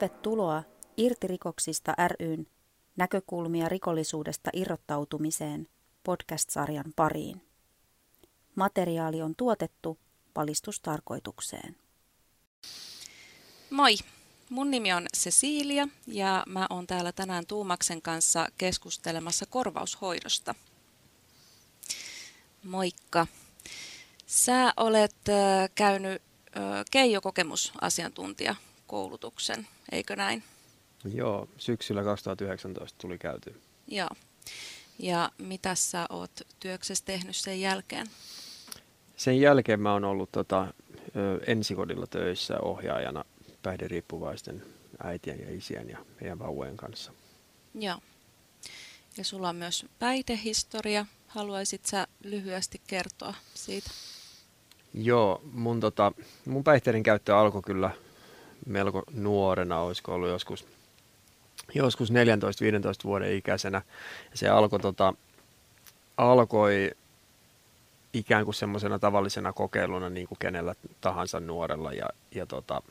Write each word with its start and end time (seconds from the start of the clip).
Tervetuloa 0.00 0.62
Irti 0.96 1.26
rikoksista 1.26 1.94
ryn 2.20 2.46
näkökulmia 2.96 3.68
rikollisuudesta 3.68 4.50
irrottautumiseen 4.52 5.68
podcast-sarjan 6.04 6.92
pariin. 6.96 7.42
Materiaali 8.54 9.22
on 9.22 9.34
tuotettu 9.36 9.98
valistustarkoitukseen. 10.36 11.76
Moi! 13.70 13.94
Mun 14.50 14.70
nimi 14.70 14.92
on 14.92 15.06
Cecilia 15.16 15.88
ja 16.06 16.44
mä 16.46 16.66
oon 16.70 16.86
täällä 16.86 17.12
tänään 17.12 17.46
Tuumaksen 17.46 18.02
kanssa 18.02 18.48
keskustelemassa 18.58 19.46
korvaushoidosta. 19.46 20.54
Moikka! 22.64 23.26
Sä 24.26 24.72
olet 24.76 25.16
käynyt 25.74 26.22
Keijo-kokemusasiantuntija 26.90 28.54
koulutuksen, 28.90 29.66
eikö 29.92 30.16
näin? 30.16 30.42
Joo, 31.14 31.48
syksyllä 31.58 32.04
2019 32.04 32.98
tuli 32.98 33.18
käyty. 33.18 33.60
Joo. 33.88 34.08
Ja 34.98 35.30
mitä 35.38 35.74
sä 35.74 36.06
oot 36.10 36.40
työksessä 36.60 37.04
tehnyt 37.04 37.36
sen 37.36 37.60
jälkeen? 37.60 38.06
Sen 39.16 39.40
jälkeen 39.40 39.80
mä 39.80 39.92
oon 39.92 40.04
ollut 40.04 40.32
tota, 40.32 40.74
ensikodilla 41.46 42.06
töissä 42.06 42.60
ohjaajana 42.60 43.24
päihderiippuvaisten 43.62 44.62
äitien 45.02 45.40
ja 45.40 45.56
isien 45.56 45.90
ja 45.90 45.98
heidän 46.20 46.38
vauvojen 46.38 46.76
kanssa. 46.76 47.12
Joo. 47.74 47.98
Ja 49.16 49.24
sulla 49.24 49.48
on 49.48 49.56
myös 49.56 49.86
päihdehistoria. 49.98 51.06
Haluaisit 51.26 51.86
sä 51.86 52.06
lyhyesti 52.24 52.80
kertoa 52.86 53.34
siitä? 53.54 53.90
Joo, 54.94 55.40
mun, 55.52 55.80
tota, 55.80 56.12
mun 56.46 56.64
päihteiden 56.64 57.02
käyttö 57.02 57.36
alkoi 57.36 57.62
kyllä 57.62 57.90
melko 58.66 59.02
nuorena, 59.12 59.80
olisiko 59.80 60.14
ollut 60.14 60.28
joskus, 60.28 60.66
joskus 61.74 62.10
14-15 62.10 62.14
vuoden 63.04 63.36
ikäisenä. 63.36 63.82
Se 64.34 64.48
alkoi, 64.48 64.80
tota, 64.80 65.14
alkoi 66.16 66.90
ikään 68.12 68.44
kuin 68.44 68.54
semmoisena 68.54 68.98
tavallisena 68.98 69.52
kokeiluna 69.52 70.10
niin 70.10 70.28
kuin 70.28 70.38
kenellä 70.38 70.74
tahansa 71.00 71.40
nuorella. 71.40 71.92
Ja, 71.92 72.08
ja 72.34 72.46
tota, 72.46 72.82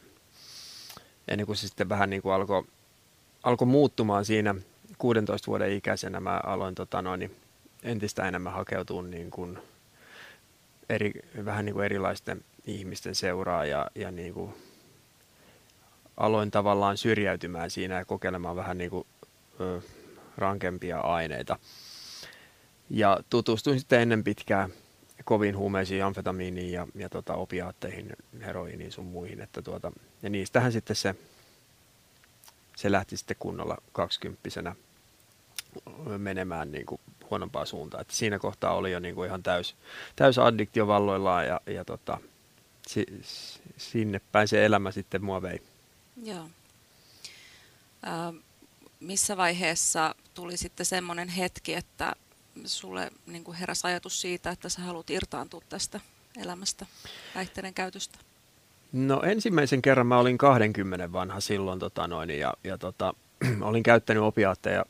ennen 1.28 1.46
kuin 1.46 1.56
se 1.56 1.68
sitten 1.68 1.90
vähän 1.90 2.10
niin 2.10 2.22
kuin 2.22 2.34
alkoi, 2.34 2.64
alkoi 3.44 3.68
muuttumaan 3.68 4.26
siinä 4.26 4.56
16 4.98 5.48
vuoden 5.48 5.72
ikäisenä, 5.72 6.20
mä 6.20 6.40
aloin 6.44 6.76
tota 6.76 7.02
noin, 7.02 7.36
entistä 7.84 8.28
enemmän 8.28 8.54
hakeutua 8.54 9.02
niin 9.02 9.32
kuin 9.32 9.60
eri, 10.90 11.12
vähän 11.46 11.66
niin 11.66 11.74
kuin 11.74 11.86
erilaisten 11.86 12.44
ihmisten 12.66 13.16
seuraa 13.16 13.66
ja, 13.66 13.88
ja 13.96 14.12
niin 14.12 14.34
kuin 14.34 14.54
aloin 16.20 16.52
tavallaan 16.52 16.98
syrjäytymään 16.98 17.70
siinä 17.70 17.96
ja 17.98 18.06
kokeilemaan 18.06 18.56
vähän 18.56 18.78
niin 18.78 18.90
kuin, 18.90 19.08
ö, 19.60 19.82
rankempia 20.38 21.00
aineita. 21.00 21.60
Ja 22.90 23.20
tutustuin 23.30 23.80
sitten 23.80 24.02
ennen 24.02 24.24
pitkää 24.24 24.70
kovin 25.26 25.58
huumeisiin, 25.58 26.04
amfetamiiniin 26.04 26.72
ja, 26.72 26.88
ja 26.96 27.10
tota, 27.10 27.34
opiaatteihin, 27.34 28.14
heroiniin 28.42 28.92
sun 28.92 29.06
muihin. 29.06 29.42
Että 29.42 29.62
tuota, 29.62 29.92
ja 30.24 30.30
niistähän 30.30 30.72
sitten 30.72 30.96
se, 30.96 31.16
se 32.76 32.92
lähti 32.92 33.18
sitten 33.18 33.38
kunnolla 33.40 33.78
kaksikymppisenä 33.92 34.76
menemään 36.18 36.72
niin 36.72 36.86
kuin 36.86 37.02
huonompaa 37.30 37.66
suuntaan. 37.66 38.02
Että 38.02 38.14
siinä 38.14 38.40
kohtaa 38.40 38.76
oli 38.76 38.92
jo 38.92 39.00
niin 39.00 39.16
kuin 39.16 39.28
ihan 39.28 39.44
täys, 39.44 39.76
täys 40.16 40.38
addiktio 40.38 40.88
valloillaan 40.88 41.48
ja, 41.48 41.62
ja 41.66 41.86
tota, 41.86 42.18
si, 42.88 43.06
sinne 43.78 44.22
päin 44.32 44.48
se 44.48 44.66
elämä 44.66 44.92
sitten 44.92 45.24
mua 45.24 45.42
vei. 45.42 45.62
Joo. 46.24 46.50
Äh, 48.08 48.34
missä 49.00 49.38
vaiheessa 49.38 50.16
tuli 50.34 50.58
sitten 50.58 50.86
semmoinen 50.86 51.30
hetki, 51.30 51.74
että 51.74 52.14
sulle 52.66 53.12
niin 53.26 53.54
heräsi 53.54 53.88
ajatus 53.88 54.22
siitä, 54.22 54.50
että 54.50 54.70
sä 54.70 54.82
haluat 54.82 55.10
irtaantua 55.10 55.62
tästä 55.70 56.00
elämästä, 56.38 56.86
päihteiden 57.34 57.74
käytöstä? 57.74 58.20
No 58.92 59.22
ensimmäisen 59.22 59.82
kerran 59.82 60.08
mä 60.08 60.20
olin 60.20 60.38
20 60.38 61.12
vanha 61.12 61.40
silloin 61.40 61.80
tota 61.80 62.08
noin, 62.08 62.30
ja, 62.30 62.54
ja 62.64 62.78
tota, 62.78 63.14
olin 63.62 63.84
käyttänyt 63.84 64.24
opiaatteja 64.24 64.86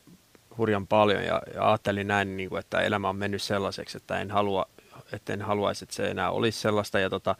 hurjan 0.58 0.86
paljon 0.86 1.24
ja, 1.24 1.42
ja 1.54 1.68
ajattelin 1.68 2.06
näin, 2.06 2.36
niin 2.36 2.48
kuin, 2.48 2.60
että 2.60 2.80
elämä 2.80 3.08
on 3.08 3.16
mennyt 3.16 3.42
sellaiseksi, 3.42 3.96
että 3.96 4.20
en, 4.20 4.30
halua, 4.30 4.66
että 5.12 5.32
en 5.32 5.42
haluaisi, 5.42 5.84
että 5.84 5.94
se 5.94 6.10
enää 6.10 6.30
olisi 6.30 6.60
sellaista. 6.60 6.98
Ja 6.98 7.10
tota, 7.10 7.36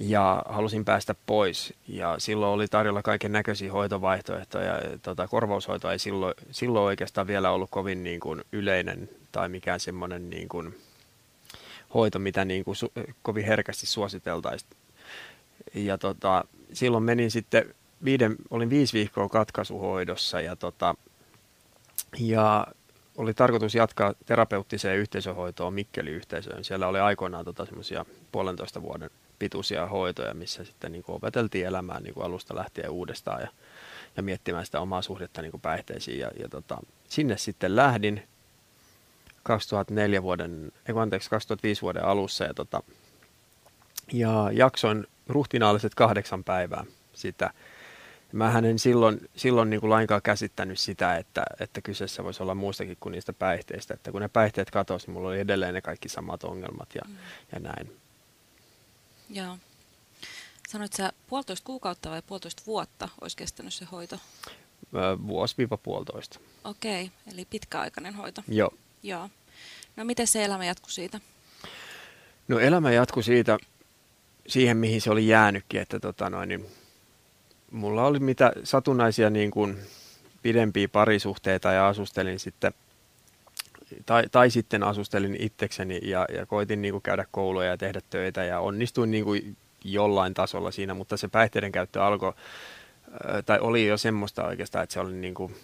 ja 0.00 0.42
halusin 0.48 0.84
päästä 0.84 1.14
pois. 1.26 1.74
Ja 1.88 2.14
silloin 2.18 2.52
oli 2.52 2.68
tarjolla 2.68 3.02
kaiken 3.02 3.32
näköisiä 3.32 3.72
hoitovaihtoehtoja. 3.72 4.66
Ja, 4.66 4.98
tota, 5.02 5.28
korvaushoito 5.28 5.90
ei 5.90 5.98
silloin, 5.98 6.34
silloin 6.50 6.84
oikeastaan 6.84 7.26
vielä 7.26 7.50
ollut 7.50 7.70
kovin 7.70 8.02
niin 8.02 8.20
kuin, 8.20 8.44
yleinen 8.52 9.08
tai 9.32 9.48
mikään 9.48 9.80
semmoinen 9.80 10.30
niin 10.30 10.48
kuin, 10.48 10.78
hoito, 11.94 12.18
mitä 12.18 12.44
niin 12.44 12.64
kuin, 12.64 12.76
su, 12.76 12.92
kovin 13.22 13.44
herkästi 13.44 13.86
suositeltaisiin. 13.86 14.70
Ja 15.74 15.98
tota, 15.98 16.44
silloin 16.72 17.04
menin 17.04 17.30
sitten, 17.30 17.74
viiden, 18.04 18.36
olin 18.50 18.70
viisi 18.70 18.92
viikkoa 18.92 19.28
katkaisuhoidossa 19.28 20.40
ja, 20.40 20.56
tota, 20.56 20.94
ja 22.18 22.66
oli 23.16 23.34
tarkoitus 23.34 23.74
jatkaa 23.74 24.14
terapeuttiseen 24.26 24.98
yhteisöhoitoon 24.98 25.74
Mikkeli-yhteisöön. 25.74 26.64
Siellä 26.64 26.88
oli 26.88 27.00
aikoinaan 27.00 27.44
tota, 27.44 27.66
semmoisia 27.66 28.04
puolentoista 28.32 28.82
vuoden 28.82 29.10
pituisia 29.40 29.86
hoitoja, 29.86 30.34
missä 30.34 30.64
sitten 30.64 30.92
niin 30.92 31.02
kuin 31.02 31.16
opeteltiin 31.16 31.66
elämään 31.66 32.02
niin 32.02 32.14
kuin 32.14 32.26
alusta 32.26 32.56
lähtien 32.56 32.90
uudestaan 32.90 33.40
ja, 33.40 33.48
ja 34.16 34.22
miettimään 34.22 34.66
sitä 34.66 34.80
omaa 34.80 35.02
suhdetta 35.02 35.42
niin 35.42 35.50
kuin 35.50 35.60
päihteisiin. 35.60 36.18
Ja, 36.18 36.30
ja 36.38 36.48
tota, 36.48 36.78
sinne 37.08 37.38
sitten 37.38 37.76
lähdin 37.76 38.22
2004 39.42 40.22
vuoden, 40.22 40.72
ei 40.88 40.94
anteeksi, 40.96 41.30
2005 41.30 41.82
vuoden 41.82 42.04
alussa 42.04 42.44
ja, 42.44 42.54
tota, 42.54 42.82
ja 44.12 44.50
jaksoin 44.52 45.06
ruhtinaalliset 45.28 45.94
kahdeksan 45.94 46.44
päivää 46.44 46.84
sitä. 47.12 47.50
Mä 48.32 48.58
en 48.58 48.78
silloin, 48.78 49.28
silloin 49.36 49.70
niin 49.70 49.80
kuin 49.80 49.90
lainkaan 49.90 50.22
käsittänyt 50.22 50.78
sitä, 50.78 51.16
että, 51.16 51.42
että 51.60 51.80
kyseessä 51.80 52.24
voisi 52.24 52.42
olla 52.42 52.54
muustakin 52.54 52.96
kuin 53.00 53.12
niistä 53.12 53.32
päihteistä. 53.32 53.94
Että 53.94 54.12
kun 54.12 54.20
ne 54.20 54.28
päihteet 54.28 54.70
katosi, 54.70 55.06
niin 55.06 55.12
mulla 55.12 55.28
oli 55.28 55.40
edelleen 55.40 55.74
ne 55.74 55.80
kaikki 55.80 56.08
samat 56.08 56.44
ongelmat 56.44 56.88
ja, 56.94 57.02
mm. 57.08 57.16
ja 57.52 57.60
näin. 57.60 57.99
Joo. 59.30 59.58
Sanoit 60.68 60.92
sä 60.92 61.12
puolitoista 61.26 61.66
kuukautta 61.66 62.10
vai 62.10 62.22
puolitoista 62.22 62.62
vuotta 62.66 63.08
olisi 63.20 63.36
kestänyt 63.36 63.74
se 63.74 63.84
hoito? 63.84 64.18
Vuosi-puolitoista. 65.26 66.40
Okei, 66.64 67.04
okay, 67.04 67.34
eli 67.34 67.44
pitkäaikainen 67.44 68.14
hoito. 68.14 68.42
Joo. 68.48 68.74
Joo. 69.02 69.30
No 69.96 70.04
miten 70.04 70.26
se 70.26 70.44
elämä 70.44 70.64
jatkui 70.64 70.90
siitä? 70.90 71.20
No 72.48 72.58
elämä 72.58 72.92
jatkui 72.92 73.22
siitä 73.22 73.58
siihen, 74.46 74.76
mihin 74.76 75.00
se 75.00 75.10
oli 75.10 75.28
jäänytkin, 75.28 75.80
että 75.80 76.00
tota 76.00 76.30
noin, 76.30 76.48
niin 76.48 76.66
mulla 77.70 78.06
oli 78.06 78.18
mitä 78.18 78.52
satunnaisia 78.64 79.30
niin 79.30 79.50
kuin 79.50 79.78
pidempiä 80.42 80.88
parisuhteita 80.88 81.72
ja 81.72 81.88
asustelin 81.88 82.38
sitten 82.38 82.74
tai, 84.06 84.24
tai 84.32 84.50
sitten 84.50 84.82
asustelin 84.82 85.36
itsekseni 85.38 86.00
ja, 86.02 86.26
ja 86.34 86.46
koitin 86.46 86.82
niin 86.82 86.92
kuin 86.92 87.02
käydä 87.02 87.26
kouluja 87.30 87.68
ja 87.68 87.76
tehdä 87.76 88.00
töitä 88.10 88.44
ja 88.44 88.60
onnistuin 88.60 89.10
niin 89.10 89.24
kuin 89.24 89.56
jollain 89.84 90.34
tasolla 90.34 90.70
siinä, 90.70 90.94
mutta 90.94 91.16
se 91.16 91.28
päihteiden 91.28 91.72
käyttö 91.72 92.04
alkoi, 92.04 92.32
tai 93.46 93.58
oli 93.60 93.86
jo 93.86 93.96
semmoista 93.96 94.44
oikeastaan, 94.44 94.82
että 94.82 94.92
se 94.92 95.00
oli, 95.00 95.12
niin 95.12 95.34
kuin, 95.34 95.54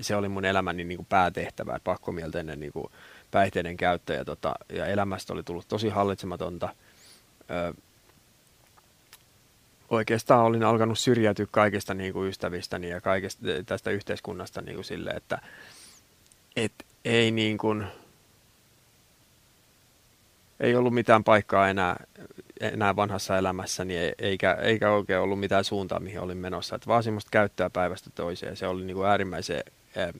se 0.00 0.16
oli 0.16 0.28
mun 0.28 0.44
elämäni 0.44 0.84
niin 0.84 0.98
kuin 0.98 1.06
päätehtävä, 1.06 1.80
pakkomielteinen 1.84 2.60
niin 2.60 2.72
kuin 2.72 2.86
päihteiden 3.30 3.76
käyttö 3.76 4.14
ja, 4.14 4.24
tota, 4.24 4.54
ja 4.72 4.86
elämästä 4.86 5.32
oli 5.32 5.42
tullut 5.42 5.68
tosi 5.68 5.88
hallitsematonta. 5.88 6.68
Ö, 7.50 7.74
oikeastaan 9.88 10.44
olin 10.44 10.64
alkanut 10.64 10.98
syrjäytyä 10.98 11.46
kaikista 11.50 11.94
niin 11.94 12.12
kuin 12.12 12.28
ystävistäni 12.28 12.88
ja 12.88 13.00
kaikesta 13.00 13.42
tästä 13.66 13.90
yhteiskunnasta 13.90 14.62
niin 14.62 14.74
kuin 14.74 14.84
sille, 14.84 15.10
että 15.10 15.38
et 16.56 16.72
ei 17.04 17.30
niin 17.30 17.58
kuin, 17.58 17.86
ei 20.60 20.76
ollut 20.76 20.94
mitään 20.94 21.24
paikkaa 21.24 21.68
enää, 21.68 22.04
enää 22.60 22.96
vanhassa 22.96 23.38
elämässäni, 23.38 23.94
eikä, 24.18 24.52
eikä 24.52 24.90
oikein 24.90 25.20
ollut 25.20 25.40
mitään 25.40 25.64
suuntaa, 25.64 26.00
mihin 26.00 26.20
olin 26.20 26.38
menossa. 26.38 26.76
Että 26.76 26.86
vaan 26.86 27.02
semmoista 27.02 27.30
käyttöä 27.30 27.70
päivästä 27.70 28.10
toiseen. 28.10 28.56
Se 28.56 28.66
oli 28.66 28.84
niin 28.84 28.96
kuin 28.96 29.08
äärimmäisen, 29.08 29.62
eh, 29.96 30.14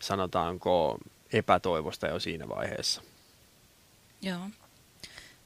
sanotaanko, 0.00 0.98
epätoivosta 1.32 2.06
jo 2.06 2.20
siinä 2.20 2.48
vaiheessa. 2.48 3.02
Joo. 4.22 4.40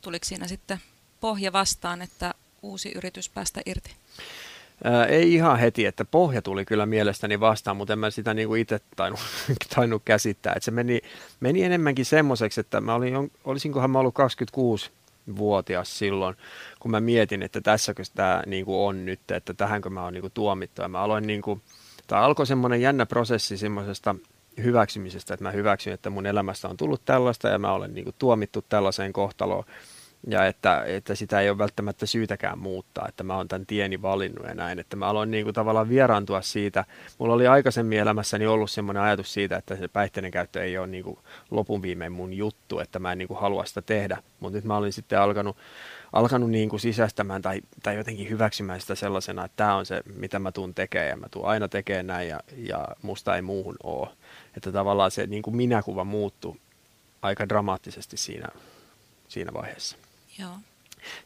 Tuliko 0.00 0.24
siinä 0.24 0.48
sitten 0.48 0.80
pohja 1.20 1.52
vastaan, 1.52 2.02
että 2.02 2.34
uusi 2.62 2.92
yritys 2.92 3.28
päästä 3.28 3.60
irti? 3.66 3.90
Ei 5.08 5.34
ihan 5.34 5.58
heti, 5.58 5.86
että 5.86 6.04
pohja 6.04 6.42
tuli 6.42 6.64
kyllä 6.64 6.86
mielestäni 6.86 7.40
vastaan, 7.40 7.76
mutta 7.76 7.92
en 7.92 7.98
mä 7.98 8.10
sitä 8.10 8.34
niinku 8.34 8.54
itse 8.54 8.80
tainnut, 8.96 9.20
tainnut 9.74 10.02
käsittää. 10.04 10.52
Et 10.56 10.62
se 10.62 10.70
meni, 10.70 11.00
meni 11.40 11.62
enemmänkin 11.62 12.04
semmoiseksi, 12.04 12.60
että 12.60 12.80
mä 12.80 12.94
olin, 12.94 13.32
olisinkohan 13.44 13.90
mä 13.90 13.98
ollut 13.98 14.14
26 14.14 14.90
vuotias 15.36 15.98
silloin, 15.98 16.36
kun 16.80 16.90
mä 16.90 17.00
mietin, 17.00 17.42
että 17.42 17.60
tässäkö 17.60 18.02
tämä 18.14 18.42
niin 18.46 18.64
kuin 18.64 18.78
on 18.78 19.04
nyt, 19.04 19.30
että 19.30 19.54
tähänkö 19.54 19.90
mä 19.90 20.04
oon 20.04 20.12
niin 20.12 20.20
kuin 20.20 20.32
tuomittu. 20.34 20.82
Ja 20.82 20.88
mä 20.88 21.00
aloin, 21.00 21.26
niin 21.26 21.42
kuin, 21.42 21.62
tai 22.06 22.22
alkoi 22.22 22.46
semmoinen 22.46 22.80
jännä 22.80 23.06
prosessi 23.06 23.56
semmoisesta 23.56 24.14
hyväksymisestä, 24.62 25.34
että 25.34 25.44
mä 25.44 25.50
hyväksyn, 25.50 25.92
että 25.92 26.10
mun 26.10 26.26
elämästä 26.26 26.68
on 26.68 26.76
tullut 26.76 27.04
tällaista 27.04 27.48
ja 27.48 27.58
mä 27.58 27.72
olen 27.72 27.94
niin 27.94 28.04
kuin 28.04 28.14
tuomittu 28.18 28.64
tällaiseen 28.68 29.12
kohtaloon 29.12 29.64
ja 30.26 30.46
että, 30.46 30.84
että 30.86 31.14
sitä 31.14 31.40
ei 31.40 31.50
ole 31.50 31.58
välttämättä 31.58 32.06
syytäkään 32.06 32.58
muuttaa, 32.58 33.08
että 33.08 33.24
mä 33.24 33.36
oon 33.36 33.48
tämän 33.48 33.66
tieni 33.66 34.02
valinnut 34.02 34.46
ja 34.46 34.54
näin, 34.54 34.78
että 34.78 34.96
mä 34.96 35.06
aloin 35.06 35.30
niin 35.30 35.44
kuin 35.44 35.54
tavallaan 35.54 35.88
vieraantua 35.88 36.42
siitä. 36.42 36.84
Mulla 37.18 37.34
oli 37.34 37.46
aikaisemmin 37.46 37.98
elämässäni 37.98 38.46
ollut 38.46 38.70
semmoinen 38.70 39.02
ajatus 39.02 39.32
siitä, 39.32 39.56
että 39.56 39.76
se 39.76 39.88
päihteiden 39.88 40.30
käyttö 40.30 40.64
ei 40.64 40.78
ole 40.78 40.86
niin 40.86 41.04
kuin 41.04 41.18
lopun 41.50 41.82
viimein 41.82 42.12
mun 42.12 42.32
juttu, 42.32 42.78
että 42.78 42.98
mä 42.98 43.12
en 43.12 43.18
niin 43.18 43.28
kuin 43.28 43.40
halua 43.40 43.64
sitä 43.64 43.82
tehdä, 43.82 44.22
mutta 44.40 44.56
nyt 44.56 44.64
mä 44.64 44.76
olin 44.76 44.92
sitten 44.92 45.20
alkanut, 45.20 45.56
alkanut 46.12 46.50
niin 46.50 46.68
kuin 46.68 46.80
sisäistämään 46.80 47.42
tai, 47.42 47.60
tai 47.82 47.96
jotenkin 47.96 48.30
hyväksymään 48.30 48.80
sitä 48.80 48.94
sellaisena, 48.94 49.44
että 49.44 49.56
tämä 49.56 49.76
on 49.76 49.86
se, 49.86 50.02
mitä 50.14 50.38
mä 50.38 50.52
tuun 50.52 50.74
tekemään 50.74 51.08
ja 51.08 51.16
mä 51.16 51.26
tuun 51.30 51.46
aina 51.46 51.68
tekemään 51.68 52.06
näin 52.06 52.28
ja, 52.28 52.40
ja 52.56 52.88
musta 53.02 53.36
ei 53.36 53.42
muuhun 53.42 53.76
ole. 53.82 54.08
Että 54.56 54.72
tavallaan 54.72 55.10
se 55.10 55.26
niin 55.26 55.42
kuin 55.42 55.56
minäkuva 55.56 56.04
muuttui 56.04 56.56
aika 57.22 57.48
dramaattisesti 57.48 58.16
siinä, 58.16 58.48
siinä 59.28 59.52
vaiheessa. 59.54 60.05
Joo. 60.38 60.56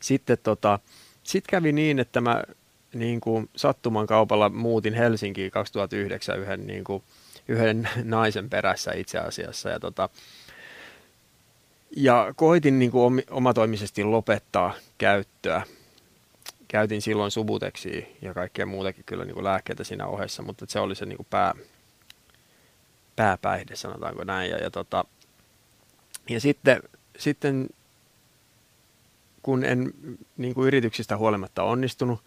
Sitten 0.00 0.38
tota, 0.42 0.78
sit 1.22 1.44
kävi 1.46 1.72
niin, 1.72 1.98
että 1.98 2.20
mä 2.20 2.42
niin 2.94 3.20
kuin 3.20 3.50
sattuman 3.56 4.06
kaupalla 4.06 4.48
muutin 4.48 4.94
Helsinkiin 4.94 5.50
2009 5.50 6.38
yhden, 6.38 6.66
niin 6.66 6.84
kuin, 6.84 7.02
yhden 7.48 7.88
naisen 8.04 8.50
perässä 8.50 8.92
itse 8.92 9.18
asiassa. 9.18 9.68
Ja, 9.68 9.80
tota, 9.80 10.08
ja 11.96 12.32
koitin 12.36 12.78
niin 12.78 12.90
kuin 12.90 13.22
omatoimisesti 13.30 14.04
lopettaa 14.04 14.74
käyttöä. 14.98 15.62
Käytin 16.68 17.02
silloin 17.02 17.30
subuteksia 17.30 18.06
ja 18.22 18.34
kaikkea 18.34 18.66
muutakin 18.66 19.04
kyllä 19.06 19.24
niin 19.24 19.34
kuin 19.34 19.44
lääkkeitä 19.44 19.84
siinä 19.84 20.06
ohessa, 20.06 20.42
mutta 20.42 20.64
se 20.68 20.80
oli 20.80 20.94
se 20.94 21.06
niin 21.06 21.16
kuin 21.16 21.26
pää, 21.30 21.54
pääpäihde, 23.16 23.76
sanotaanko 23.76 24.24
näin. 24.24 24.50
Ja, 24.50 24.58
ja, 24.58 24.70
tota, 24.70 25.04
ja 26.28 26.40
sitten, 26.40 26.82
sitten 27.18 27.68
kun 29.42 29.64
en 29.64 29.92
niin 30.36 30.54
kuin 30.54 30.66
yrityksistä 30.66 31.16
huolimatta 31.16 31.62
onnistunut 31.62 32.20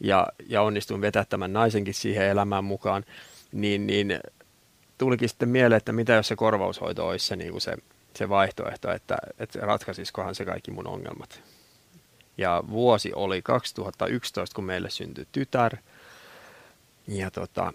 ja, 0.00 0.26
ja 0.48 0.62
onnistuin 0.62 1.00
vetämään 1.00 1.26
tämän 1.28 1.52
naisenkin 1.52 1.94
siihen 1.94 2.26
elämään 2.26 2.64
mukaan, 2.64 3.04
niin, 3.52 3.86
niin 3.86 4.20
tulikin 4.98 5.28
sitten 5.28 5.48
mieleen, 5.48 5.76
että 5.76 5.92
mitä 5.92 6.12
jos 6.12 6.28
se 6.28 6.36
korvaushoito 6.36 7.08
olisi 7.08 7.26
se, 7.26 7.36
niin 7.36 7.50
kuin 7.50 7.60
se, 7.60 7.76
se 8.14 8.28
vaihtoehto, 8.28 8.92
että, 8.92 9.18
että 9.38 9.58
ratkaisisikohan 9.60 10.34
se 10.34 10.44
kaikki 10.44 10.70
mun 10.70 10.86
ongelmat. 10.86 11.42
Ja 12.38 12.62
vuosi 12.70 13.12
oli 13.14 13.42
2011, 13.42 14.54
kun 14.54 14.64
meille 14.64 14.90
syntyi 14.90 15.26
tytär. 15.32 15.76
Ja, 17.08 17.30
tota, 17.30 17.72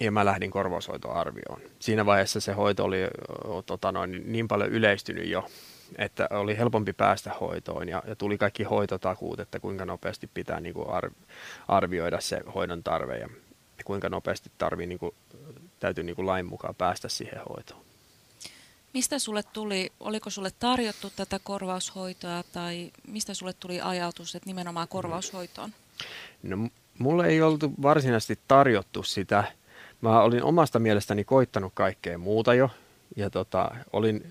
ja 0.00 0.12
mä 0.12 0.24
lähdin 0.24 0.50
korvaushoitoarvioon. 0.50 1.60
Siinä 1.78 2.06
vaiheessa 2.06 2.40
se 2.40 2.52
hoito 2.52 2.84
oli 2.84 2.98
tota 3.66 3.92
noin, 3.92 4.32
niin 4.32 4.48
paljon 4.48 4.70
yleistynyt 4.70 5.28
jo, 5.28 5.48
että 5.98 6.28
oli 6.30 6.58
helpompi 6.58 6.92
päästä 6.92 7.32
hoitoon 7.40 7.88
ja, 7.88 8.02
ja 8.06 8.16
tuli 8.16 8.38
kaikki 8.38 8.62
hoitotakuut, 8.62 9.40
että 9.40 9.60
kuinka 9.60 9.84
nopeasti 9.84 10.30
pitää 10.34 10.60
niin 10.60 10.74
kuin 10.74 10.90
ar, 10.90 11.10
arvioida 11.68 12.20
se 12.20 12.40
hoidon 12.54 12.82
tarve 12.82 13.18
ja, 13.18 13.28
ja 13.78 13.84
kuinka 13.84 14.08
nopeasti 14.08 14.50
tarvii, 14.58 14.86
niin 14.86 14.98
kuin, 14.98 15.14
täytyy 15.80 16.04
niin 16.04 16.16
kuin 16.16 16.26
lain 16.26 16.46
mukaan 16.46 16.74
päästä 16.74 17.08
siihen 17.08 17.40
hoitoon. 17.48 17.80
Mistä 18.94 19.18
sulle 19.18 19.42
tuli, 19.42 19.92
oliko 20.00 20.30
sulle 20.30 20.50
tarjottu 20.58 21.10
tätä 21.16 21.40
korvaushoitoa 21.42 22.42
tai 22.52 22.90
mistä 23.06 23.34
sulle 23.34 23.52
tuli 23.52 23.80
ajatus, 23.80 24.34
että 24.34 24.46
nimenomaan 24.46 24.88
korvaushoitoon? 24.88 25.70
No, 26.42 26.68
mulle 26.98 27.26
ei 27.26 27.42
oltu 27.42 27.72
varsinaisesti 27.82 28.38
tarjottu 28.48 29.02
sitä. 29.02 29.44
Mä 30.00 30.20
olin 30.20 30.42
omasta 30.42 30.78
mielestäni 30.78 31.24
koittanut 31.24 31.72
kaikkea 31.74 32.18
muuta 32.18 32.54
jo 32.54 32.70
ja 33.16 33.30
tota, 33.30 33.70
olin 33.92 34.24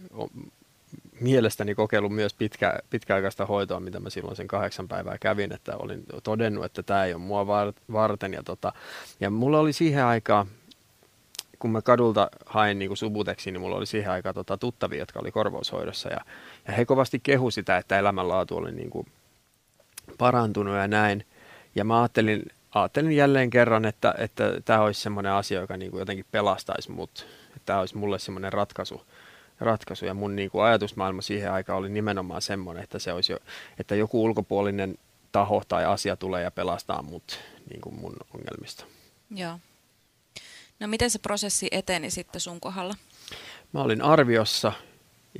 mielestäni 1.19 1.75
kokeillut 1.75 2.15
myös 2.15 2.33
pitkä, 2.33 2.79
pitkäaikaista 2.89 3.45
hoitoa, 3.45 3.79
mitä 3.79 3.99
mä 3.99 4.09
silloin 4.09 4.35
sen 4.35 4.47
kahdeksan 4.47 4.87
päivää 4.87 5.17
kävin, 5.17 5.53
että 5.53 5.77
olin 5.77 6.03
todennut, 6.23 6.65
että 6.65 6.83
tämä 6.83 7.05
ei 7.05 7.13
ole 7.13 7.21
mua 7.21 7.47
varten. 7.91 8.33
Ja, 8.33 8.43
tota, 8.43 8.73
ja 9.19 9.29
mulla 9.29 9.59
oli 9.59 9.73
siihen 9.73 10.05
aikaan, 10.05 10.47
kun 11.59 11.71
mä 11.71 11.81
kadulta 11.81 12.29
hain 12.45 12.79
niin 12.79 12.97
subuteksi, 12.97 13.51
niin 13.51 13.61
mulla 13.61 13.75
oli 13.75 13.85
siihen 13.85 14.11
aikaan 14.11 14.35
tota, 14.35 14.57
tuttavia, 14.57 14.99
jotka 14.99 15.19
oli 15.19 15.31
korvaushoidossa. 15.31 16.09
Ja, 16.09 16.21
ja 16.67 16.73
he 16.73 16.85
kovasti 16.85 17.19
kehu 17.19 17.51
sitä, 17.51 17.77
että 17.77 17.99
elämänlaatu 17.99 18.57
oli 18.57 18.71
niin 18.71 18.89
kuin 18.89 19.07
parantunut 20.17 20.75
ja 20.75 20.87
näin. 20.87 21.25
Ja 21.75 21.83
mä 21.83 22.01
ajattelin, 22.01 22.43
ajattelin 22.71 23.15
jälleen 23.15 23.49
kerran, 23.49 23.85
että, 23.85 24.15
että 24.17 24.81
olisi 24.81 25.01
semmoinen 25.01 25.31
asia, 25.31 25.61
joka 25.61 25.77
niin 25.77 25.91
kuin 25.91 25.99
jotenkin 25.99 26.25
pelastaisi 26.31 26.91
mut. 26.91 27.27
Että 27.47 27.61
tämä 27.65 27.79
olisi 27.79 27.97
mulle 27.97 28.19
semmoinen 28.19 28.53
ratkaisu– 28.53 29.01
ratkaisu. 29.59 30.05
Ja 30.05 30.13
mun 30.13 30.35
niin 30.35 30.51
kuin 30.51 30.63
ajatusmaailma 30.63 31.21
siihen 31.21 31.51
aikaan 31.51 31.79
oli 31.79 31.89
nimenomaan 31.89 32.41
semmoinen, 32.41 32.83
että, 32.83 32.99
se 32.99 33.13
olisi 33.13 33.31
jo, 33.31 33.39
että 33.79 33.95
joku 33.95 34.23
ulkopuolinen 34.23 34.97
taho 35.31 35.63
tai 35.67 35.85
asia 35.85 36.15
tulee 36.15 36.43
ja 36.43 36.51
pelastaa 36.51 37.01
mut 37.01 37.39
niin 37.69 37.81
kuin 37.81 37.95
mun 37.95 38.15
ongelmista. 38.33 38.85
Joo. 39.35 39.59
No 40.79 40.87
miten 40.87 41.09
se 41.09 41.19
prosessi 41.19 41.67
eteni 41.71 42.09
sitten 42.09 42.41
sun 42.41 42.59
kohdalla? 42.59 42.95
Mä 43.73 43.81
olin 43.81 44.01
arviossa 44.01 44.71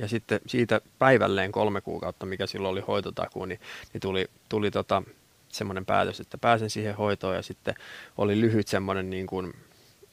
ja 0.00 0.08
sitten 0.08 0.40
siitä 0.46 0.80
päivälleen 0.98 1.52
kolme 1.52 1.80
kuukautta, 1.80 2.26
mikä 2.26 2.46
silloin 2.46 2.72
oli 2.72 2.80
hoitotakuu, 2.80 3.44
niin, 3.44 3.60
niin 3.92 4.00
tuli, 4.00 4.26
tuli 4.48 4.70
tota, 4.70 5.02
semmoinen 5.48 5.86
päätös, 5.86 6.20
että 6.20 6.38
pääsen 6.38 6.70
siihen 6.70 6.94
hoitoon 6.94 7.34
ja 7.34 7.42
sitten 7.42 7.74
oli 8.18 8.40
lyhyt 8.40 8.68
semmoinen 8.68 9.10
niin 9.10 9.26
kuin 9.26 9.54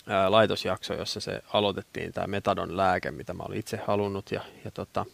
ää, 0.07 0.31
laitosjakso, 0.31 0.93
jossa 0.93 1.19
se 1.19 1.41
aloitettiin 1.53 2.13
tämä 2.13 2.27
metadon 2.27 2.77
lääke, 2.77 3.11
mitä 3.11 3.33
mä 3.33 3.43
olin 3.43 3.59
itse 3.59 3.79
halunnut 3.87 4.31
ja, 4.31 4.41
ja 4.65 4.71
tota, 4.71 5.05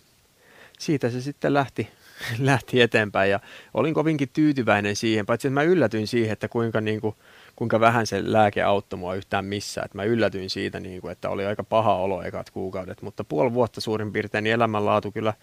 siitä 0.80 1.10
se 1.10 1.22
sitten 1.22 1.54
lähti, 1.54 1.90
lähti 2.40 2.82
eteenpäin 2.82 3.32
ja 3.32 3.40
olin 3.74 3.94
kovinkin 3.94 4.30
tyytyväinen 4.30 4.96
siihen, 4.96 5.26
paitsi 5.26 5.48
että 5.48 5.54
mä 5.54 5.64
yllätyin 5.64 6.08
siihen, 6.08 6.34
että 6.34 6.48
kuinka, 6.48 6.82
niin 6.82 7.02
kuin, 7.02 7.16
kuinka 7.56 7.80
vähän 7.80 8.08
se 8.08 8.32
lääke 8.32 8.64
auttoi 8.64 9.00
mua 9.00 9.16
yhtään 9.16 9.46
missään. 9.46 9.86
Että 9.86 9.98
mä 9.98 10.04
yllätyin 10.04 10.50
siitä, 10.50 10.80
niin 10.80 11.02
kuin, 11.02 11.12
että 11.12 11.30
oli 11.30 11.46
aika 11.46 11.64
paha 11.64 11.96
olo 11.96 12.24
ekat 12.24 12.50
kuukaudet, 12.50 13.02
mutta 13.02 13.24
puoli 13.24 13.54
vuotta 13.54 13.82
suurin 13.82 14.12
piirtein 14.12 14.44
niin 14.44 14.54
elämänlaatu 14.54 15.12
kyllä, 15.12 15.34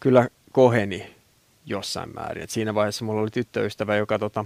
kyllä 0.00 0.28
koheni 0.52 1.14
jossain 1.66 2.14
määrin. 2.14 2.42
Et 2.42 2.50
siinä 2.50 2.74
vaiheessa 2.74 3.04
mulla 3.04 3.20
oli 3.20 3.30
tyttöystävä, 3.30 3.96
joka 3.96 4.18
tota, 4.18 4.44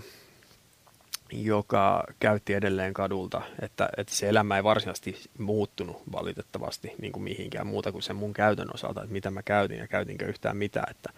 joka 1.33 2.05
käytti 2.21 2.55
edelleen 2.55 2.95
kadulta, 2.95 3.43
että, 3.63 3.89
että 3.97 4.15
se 4.15 4.29
elämä 4.29 4.57
ei 4.57 4.65
varsinaisesti 4.65 5.21
muuttunut 5.39 6.03
valitettavasti 6.13 6.93
niin 7.01 7.13
kuin 7.13 7.23
mihinkään 7.23 7.67
muuta 7.67 7.93
kuin 7.93 8.03
sen 8.03 8.17
mun 8.17 8.33
käytön 8.33 8.69
osalta, 8.75 9.03
että 9.03 9.13
mitä 9.13 9.31
mä 9.31 9.43
käytin 9.43 9.79
ja 9.79 9.89
käytinkö 9.89 10.27
yhtään 10.27 10.57
mitään, 10.57 10.91
että, 10.91 11.13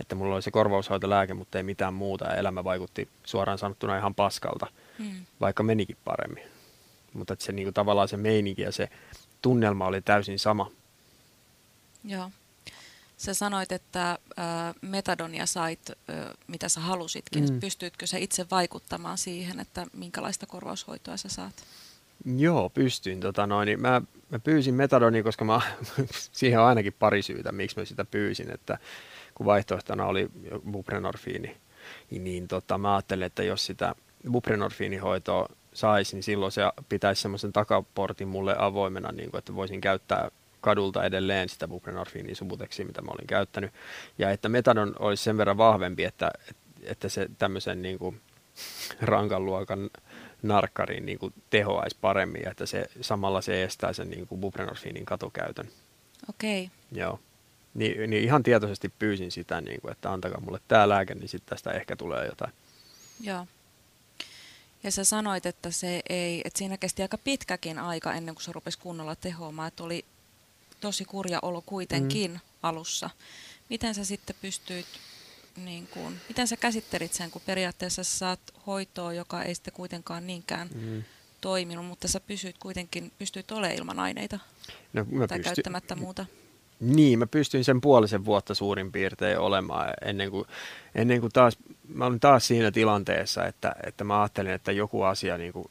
että 0.00 0.14
mulla 0.14 0.34
oli 0.34 0.42
se 0.42 0.50
korvaushoitolääke, 0.50 1.34
mutta 1.34 1.58
ei 1.58 1.64
mitään 1.64 1.94
muuta 1.94 2.24
ja 2.24 2.34
elämä 2.34 2.64
vaikutti 2.64 3.08
suoraan 3.24 3.58
sanottuna 3.58 3.98
ihan 3.98 4.14
paskalta, 4.14 4.66
hmm. 4.98 5.26
vaikka 5.40 5.62
menikin 5.62 5.96
paremmin. 6.04 6.44
Mutta 7.12 7.32
että 7.32 7.44
se 7.44 7.52
niin 7.52 7.66
kuin, 7.66 7.74
tavallaan 7.74 8.08
se 8.08 8.16
meininki 8.16 8.62
ja 8.62 8.72
se 8.72 8.88
tunnelma 9.42 9.86
oli 9.86 10.00
täysin 10.00 10.38
sama. 10.38 10.70
Joo. 12.04 12.30
Sä 13.16 13.34
sanoit, 13.34 13.72
että 13.72 14.10
äh, 14.10 14.74
metadonia 14.80 15.46
sait, 15.46 15.90
äh, 15.90 16.16
mitä 16.46 16.68
sä 16.68 16.80
halusitkin. 16.80 17.44
Mm. 17.44 17.60
Pystyitkö 17.60 18.06
sä 18.06 18.18
itse 18.18 18.46
vaikuttamaan 18.50 19.18
siihen, 19.18 19.60
että 19.60 19.86
minkälaista 19.92 20.46
korvaushoitoa 20.46 21.16
sä 21.16 21.28
saat? 21.28 21.54
Joo, 22.36 22.68
pystyin. 22.68 23.20
Tota 23.20 23.46
noin, 23.46 23.66
niin 23.66 23.80
mä, 23.80 24.02
mä 24.30 24.38
pyysin 24.38 24.74
metadonia, 24.74 25.22
koska 25.22 25.44
mä, 25.44 25.60
siihen 26.32 26.60
on 26.60 26.66
ainakin 26.66 26.92
pari 26.98 27.22
syytä, 27.22 27.52
miksi 27.52 27.78
mä 27.78 27.84
sitä 27.84 28.04
pyysin. 28.04 28.50
Että 28.50 28.78
kun 29.34 29.46
vaihtoehtona 29.46 30.06
oli 30.06 30.30
buprenorfiini, 30.72 31.56
niin, 32.10 32.24
niin 32.24 32.48
tota, 32.48 32.78
mä 32.78 32.94
ajattelin, 32.94 33.26
että 33.26 33.42
jos 33.42 33.66
sitä 33.66 33.94
buprenorfiinihoitoa 34.32 35.48
saisi, 35.74 36.16
niin 36.16 36.22
silloin 36.22 36.52
se 36.52 36.62
pitäisi 36.88 37.22
semmoisen 37.22 37.52
takaportin 37.52 38.28
mulle 38.28 38.56
avoimena, 38.58 39.12
niin 39.12 39.30
kuin, 39.30 39.38
että 39.38 39.54
voisin 39.54 39.80
käyttää 39.80 40.30
kadulta 40.64 41.04
edelleen 41.04 41.48
sitä 41.48 41.68
buprenorfiinia 41.68 42.34
subuteksia, 42.34 42.86
mitä 42.86 43.02
mä 43.02 43.10
olin 43.10 43.26
käyttänyt. 43.26 43.72
Ja 44.18 44.30
että 44.30 44.48
metadon 44.48 44.94
olisi 44.98 45.22
sen 45.22 45.36
verran 45.36 45.56
vahvempi, 45.56 46.04
että, 46.04 46.30
että 46.82 47.08
se 47.08 47.28
tämmöisen 47.38 47.82
niin 47.82 47.98
kuin 47.98 48.20
rankan 49.00 49.44
luokan 49.44 49.90
narkkariin 50.42 51.06
niin 51.06 51.18
kuin 51.18 51.34
tehoaisi 51.50 51.96
paremmin 52.00 52.42
ja 52.42 52.50
että 52.50 52.66
se, 52.66 52.86
samalla 53.00 53.40
se 53.40 53.64
estää 53.64 53.92
sen 53.92 54.10
niin 54.10 54.26
kuin 54.26 54.40
buprenorfiinin 54.40 55.04
katokäytön. 55.04 55.68
Okei. 56.28 56.64
Okay. 56.64 57.00
Joo. 57.00 57.20
Niin, 57.74 58.10
niin 58.10 58.24
ihan 58.24 58.42
tietoisesti 58.42 58.88
pyysin 58.98 59.30
sitä, 59.30 59.60
niin 59.60 59.80
kuin, 59.80 59.92
että 59.92 60.12
antakaa 60.12 60.40
mulle 60.40 60.60
tämä 60.68 60.88
lääke, 60.88 61.14
niin 61.14 61.28
sitten 61.28 61.50
tästä 61.50 61.70
ehkä 61.70 61.96
tulee 61.96 62.26
jotain. 62.26 62.52
Joo. 63.20 63.46
Ja 64.82 64.90
sä 64.90 65.04
sanoit, 65.04 65.46
että, 65.46 65.70
se 65.70 66.02
ei, 66.08 66.42
että 66.44 66.58
siinä 66.58 66.76
kesti 66.76 67.02
aika 67.02 67.18
pitkäkin 67.18 67.78
aika 67.78 68.12
ennen 68.12 68.34
kuin 68.34 68.42
se 68.42 68.52
rupesi 68.52 68.78
kunnolla 68.78 69.16
tehoamaan, 69.16 69.68
että 69.68 69.84
oli 69.84 70.04
tosi 70.84 71.04
kurja 71.04 71.38
olo 71.42 71.62
kuitenkin 71.66 72.30
mm. 72.30 72.40
alussa. 72.62 73.10
Miten 73.70 73.94
sä 73.94 74.04
sitten 74.04 74.36
pystyit 74.42 74.86
niin 75.56 75.86
kuin, 75.86 76.20
miten 76.28 76.48
sä 76.48 76.56
käsittelit 76.56 77.12
sen, 77.12 77.30
kun 77.30 77.42
periaatteessa 77.46 78.04
sä 78.04 78.18
saat 78.18 78.40
hoitoa, 78.66 79.12
joka 79.12 79.42
ei 79.42 79.54
sitten 79.54 79.74
kuitenkaan 79.74 80.26
niinkään 80.26 80.68
mm. 80.74 81.02
toiminut, 81.40 81.86
mutta 81.86 82.08
sä 82.08 82.20
pysyt 82.20 82.58
kuitenkin, 82.58 83.12
pystyt 83.18 83.50
olemaan 83.50 83.78
ilman 83.78 83.98
aineita 83.98 84.38
no, 84.92 85.04
mä 85.10 85.26
tai 85.26 85.38
pysty... 85.38 85.54
käyttämättä 85.54 85.94
muuta? 85.94 86.26
Niin, 86.80 87.18
mä 87.18 87.26
pystyin 87.26 87.64
sen 87.64 87.80
puolisen 87.80 88.24
vuotta 88.24 88.54
suurin 88.54 88.92
piirtein 88.92 89.38
olemaan 89.38 89.94
ennen 90.02 90.30
kuin, 90.30 90.44
ennen 90.94 91.20
kuin 91.20 91.32
taas, 91.32 91.58
mä 91.88 92.06
olin 92.06 92.20
taas 92.20 92.46
siinä 92.46 92.70
tilanteessa, 92.70 93.46
että, 93.46 93.74
että 93.86 94.04
mä 94.04 94.20
ajattelin, 94.20 94.52
että 94.52 94.72
joku 94.72 95.02
asia 95.02 95.38
niin 95.38 95.52
kuin 95.52 95.66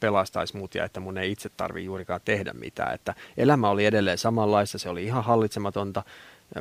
pelastaisi 0.00 0.56
mut 0.56 0.74
ja 0.74 0.84
että 0.84 1.00
mun 1.00 1.18
ei 1.18 1.32
itse 1.32 1.48
tarvi 1.48 1.84
juurikaan 1.84 2.20
tehdä 2.24 2.52
mitään. 2.52 2.94
Että 2.94 3.14
elämä 3.36 3.70
oli 3.70 3.86
edelleen 3.86 4.18
samanlaista, 4.18 4.78
se 4.78 4.88
oli 4.88 5.04
ihan 5.04 5.24
hallitsematonta. 5.24 6.02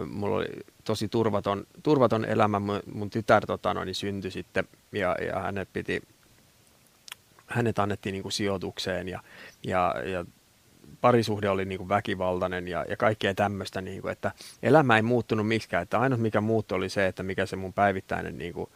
Mulla 0.09 0.35
oli 0.35 0.47
tosi 0.83 1.07
turvaton, 1.07 1.67
turvaton 1.83 2.25
elämä. 2.25 2.61
Mun 2.93 3.09
tytär 3.09 3.45
tota, 3.45 3.73
noin, 3.73 3.95
syntyi 3.95 4.31
sitten 4.31 4.67
ja, 4.91 5.15
ja 5.21 5.39
hänet 5.39 5.69
piti 5.73 6.01
hänet 7.47 7.79
annettiin 7.79 8.13
niin 8.13 8.23
kuin 8.23 8.31
sijoitukseen 8.31 9.07
ja, 9.07 9.19
ja, 9.63 9.95
ja 10.05 10.25
parisuhde 11.01 11.49
oli 11.49 11.65
niin 11.65 11.77
kuin 11.77 11.89
väkivaltainen 11.89 12.67
ja, 12.67 12.85
ja 12.89 12.97
kaikkea 12.97 13.33
tämmöistä, 13.33 13.81
niin 13.81 14.01
kuin, 14.01 14.11
että 14.11 14.31
elämä 14.63 14.95
ei 14.95 15.01
muuttunut 15.01 15.47
miksikään. 15.47 15.83
Että 15.83 15.99
ainut 15.99 16.19
mikä 16.19 16.41
muuttui 16.41 16.75
oli 16.75 16.89
se, 16.89 17.07
että 17.07 17.23
mikä 17.23 17.45
se 17.45 17.55
mun 17.55 17.73
päivittäinen 17.73 18.37
niin 18.37 18.53
kuin, 18.53 18.69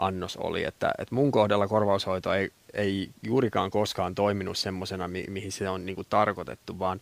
annos 0.00 0.36
oli. 0.36 0.64
Että, 0.64 0.92
että 0.98 1.14
mun 1.14 1.30
kohdalla 1.30 1.68
korvaushoito 1.68 2.34
ei, 2.34 2.50
ei 2.72 3.10
juurikaan 3.22 3.70
koskaan 3.70 4.14
toiminut 4.14 4.58
semmoisena, 4.58 5.08
mi, 5.08 5.24
mihin 5.28 5.52
se 5.52 5.68
on 5.68 5.86
niin 5.86 5.96
kuin, 5.96 6.06
tarkoitettu, 6.10 6.78
vaan, 6.78 7.00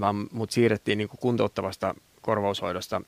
vaan 0.00 0.28
mut 0.32 0.50
siirrettiin 0.50 0.98
niin 0.98 1.08
kuin, 1.08 1.20
kuntouttavasta 1.20 1.94
korvaushoidosta, 2.22 3.00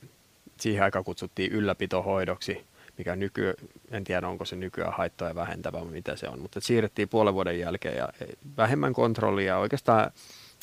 siihen 0.59 0.83
aikaan 0.83 1.05
kutsuttiin 1.05 1.51
ylläpitohoidoksi, 1.51 2.65
mikä 2.97 3.15
nyky, 3.15 3.53
en 3.91 4.03
tiedä 4.03 4.27
onko 4.27 4.45
se 4.45 4.55
nykyään 4.55 4.93
haittoja 4.93 5.35
vähentävä 5.35 5.85
mitä 5.85 6.15
se 6.15 6.27
on, 6.27 6.39
mutta 6.39 6.61
siirrettiin 6.61 7.09
puolen 7.09 7.33
vuoden 7.33 7.59
jälkeen 7.59 7.97
ja 7.97 8.09
vähemmän 8.57 8.93
kontrollia, 8.93 9.57
oikeastaan 9.57 10.11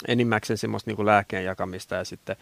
enimmäkseen 0.08 0.58
semmoista 0.58 0.90
niin 0.90 0.96
kuin 0.96 1.06
lääkkeen 1.06 1.44
jakamista 1.44 1.94
ja 1.94 2.04
sitten, 2.04 2.36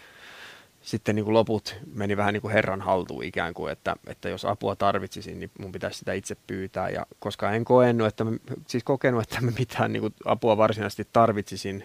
sitten 0.86 1.14
niin 1.14 1.24
kuin 1.24 1.34
loput 1.34 1.76
meni 1.94 2.16
vähän 2.16 2.34
niin 2.34 2.40
kuin 2.40 2.52
herran 2.52 2.80
haltuun 2.80 3.24
ikään 3.24 3.54
kuin, 3.54 3.72
että, 3.72 3.96
että 4.06 4.28
jos 4.28 4.44
apua 4.44 4.76
tarvitsisin, 4.76 5.40
niin 5.40 5.50
mun 5.58 5.72
pitäisi 5.72 5.98
sitä 5.98 6.12
itse 6.12 6.36
pyytää. 6.46 6.90
Ja 6.90 7.06
koska 7.18 7.52
en 7.52 7.64
koenut, 7.64 8.06
että 8.06 8.24
mä, 8.24 8.30
siis 8.66 8.84
kokenut, 8.84 9.22
että 9.22 9.40
mä 9.40 9.50
mitään 9.58 9.92
niin 9.92 10.00
kuin 10.00 10.14
apua 10.24 10.56
varsinaisesti 10.56 11.08
tarvitsisin, 11.12 11.84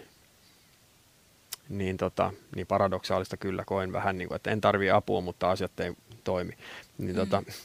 niin, 1.69 1.97
tota, 1.97 2.33
niin 2.55 2.67
paradoksaalista 2.67 3.37
kyllä 3.37 3.63
koen 3.65 3.93
vähän, 3.93 4.17
niin 4.17 4.27
kuin, 4.27 4.35
että 4.35 4.51
en 4.51 4.61
tarvi 4.61 4.91
apua, 4.91 5.21
mutta 5.21 5.51
asiat 5.51 5.79
ei 5.79 5.93
toimi. 6.23 6.53
Niin, 6.97 7.15
tota, 7.15 7.41
mm. 7.41 7.45
tota, 7.45 7.57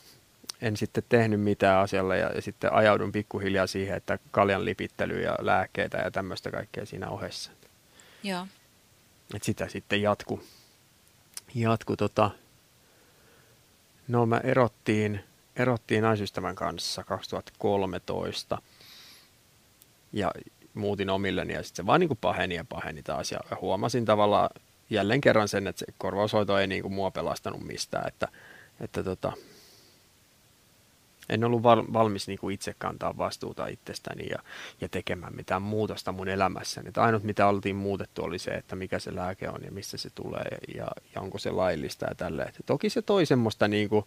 en 0.63 0.77
sitten 0.77 1.05
tehnyt 1.09 1.41
mitään 1.41 1.83
asialle 1.83 2.19
ja, 2.19 2.33
ja 2.33 2.43
sitten 2.43 2.73
ajaudun 2.73 3.13
pikkuhiljaa 3.13 3.67
siihen, 3.67 3.97
että 3.97 4.19
kaljan 4.31 4.65
lipittely 4.65 5.23
ja 5.23 5.37
lääkkeitä 5.41 5.99
ja 5.99 6.11
tämmöistä 6.11 6.51
kaikkea 6.51 6.87
siinä 6.87 7.09
ohessa. 7.09 7.51
Joo. 8.23 8.47
Et 9.35 9.43
sitä 9.43 9.69
sitten 9.69 10.03
jatku. 10.03 10.43
Jatku 11.55 11.97
tota, 11.97 12.31
no 14.09 14.27
mä 14.27 14.41
erottiin, 14.45 15.21
erottiin 15.57 16.03
naisystävän 16.03 16.55
kanssa 16.55 17.05
2013 17.05 18.59
ja 20.13 20.33
muutin 20.75 21.11
omilleni 21.11 21.55
ja 21.55 21.63
sitten 21.63 21.85
se 21.85 21.87
vaan 21.87 22.01
niin 22.01 22.09
kuin 22.09 22.19
paheni 22.21 22.55
ja 22.55 22.65
paheni 22.65 23.03
taas. 23.03 23.33
Ja 23.33 23.41
huomasin 23.61 24.05
tavallaan 24.05 24.51
jälleen 24.91 25.21
kerran 25.21 25.49
sen, 25.49 25.67
että 25.67 25.79
se 25.81 25.87
korvaushoito 25.99 26.59
ei 26.59 26.67
niin 26.67 26.83
kuin 26.83 26.95
mua 26.95 27.11
pelastanut 27.11 27.67
mistään, 27.67 28.09
että, 28.09 28.29
että 28.81 29.03
tota, 29.03 29.33
en 31.29 31.45
ollut 31.45 31.63
val, 31.63 31.85
valmis 31.93 32.29
niin 32.29 32.39
kuin 32.39 32.55
itse 32.55 32.75
kantaa 32.79 33.17
vastuuta 33.17 33.67
itsestäni 33.67 34.27
ja, 34.31 34.39
ja 34.81 34.89
tekemään 34.89 35.37
mitään 35.37 35.63
muutosta 35.63 36.13
mun 36.13 36.29
elämässäni. 36.29 36.89
Että 36.89 37.03
ainut 37.03 37.23
mitä 37.23 37.47
oltiin 37.47 37.77
muutettu 37.77 38.23
oli 38.25 38.39
se, 38.39 38.51
että 38.51 38.77
mikä 38.77 38.99
se 38.99 39.15
lääke 39.15 39.49
on 39.49 39.61
ja 39.65 39.71
mistä 39.71 39.97
se 39.97 40.11
tulee 40.11 40.59
ja, 40.75 40.87
ja 41.15 41.21
onko 41.21 41.39
se 41.39 41.51
laillista 41.51 42.07
ja 42.07 42.15
tälleen. 42.15 42.53
Toki 42.67 42.91
se 42.91 43.03
toi 43.03 43.27
semmoista 43.27 43.69
niin 43.69 43.89
kuin, 43.89 44.05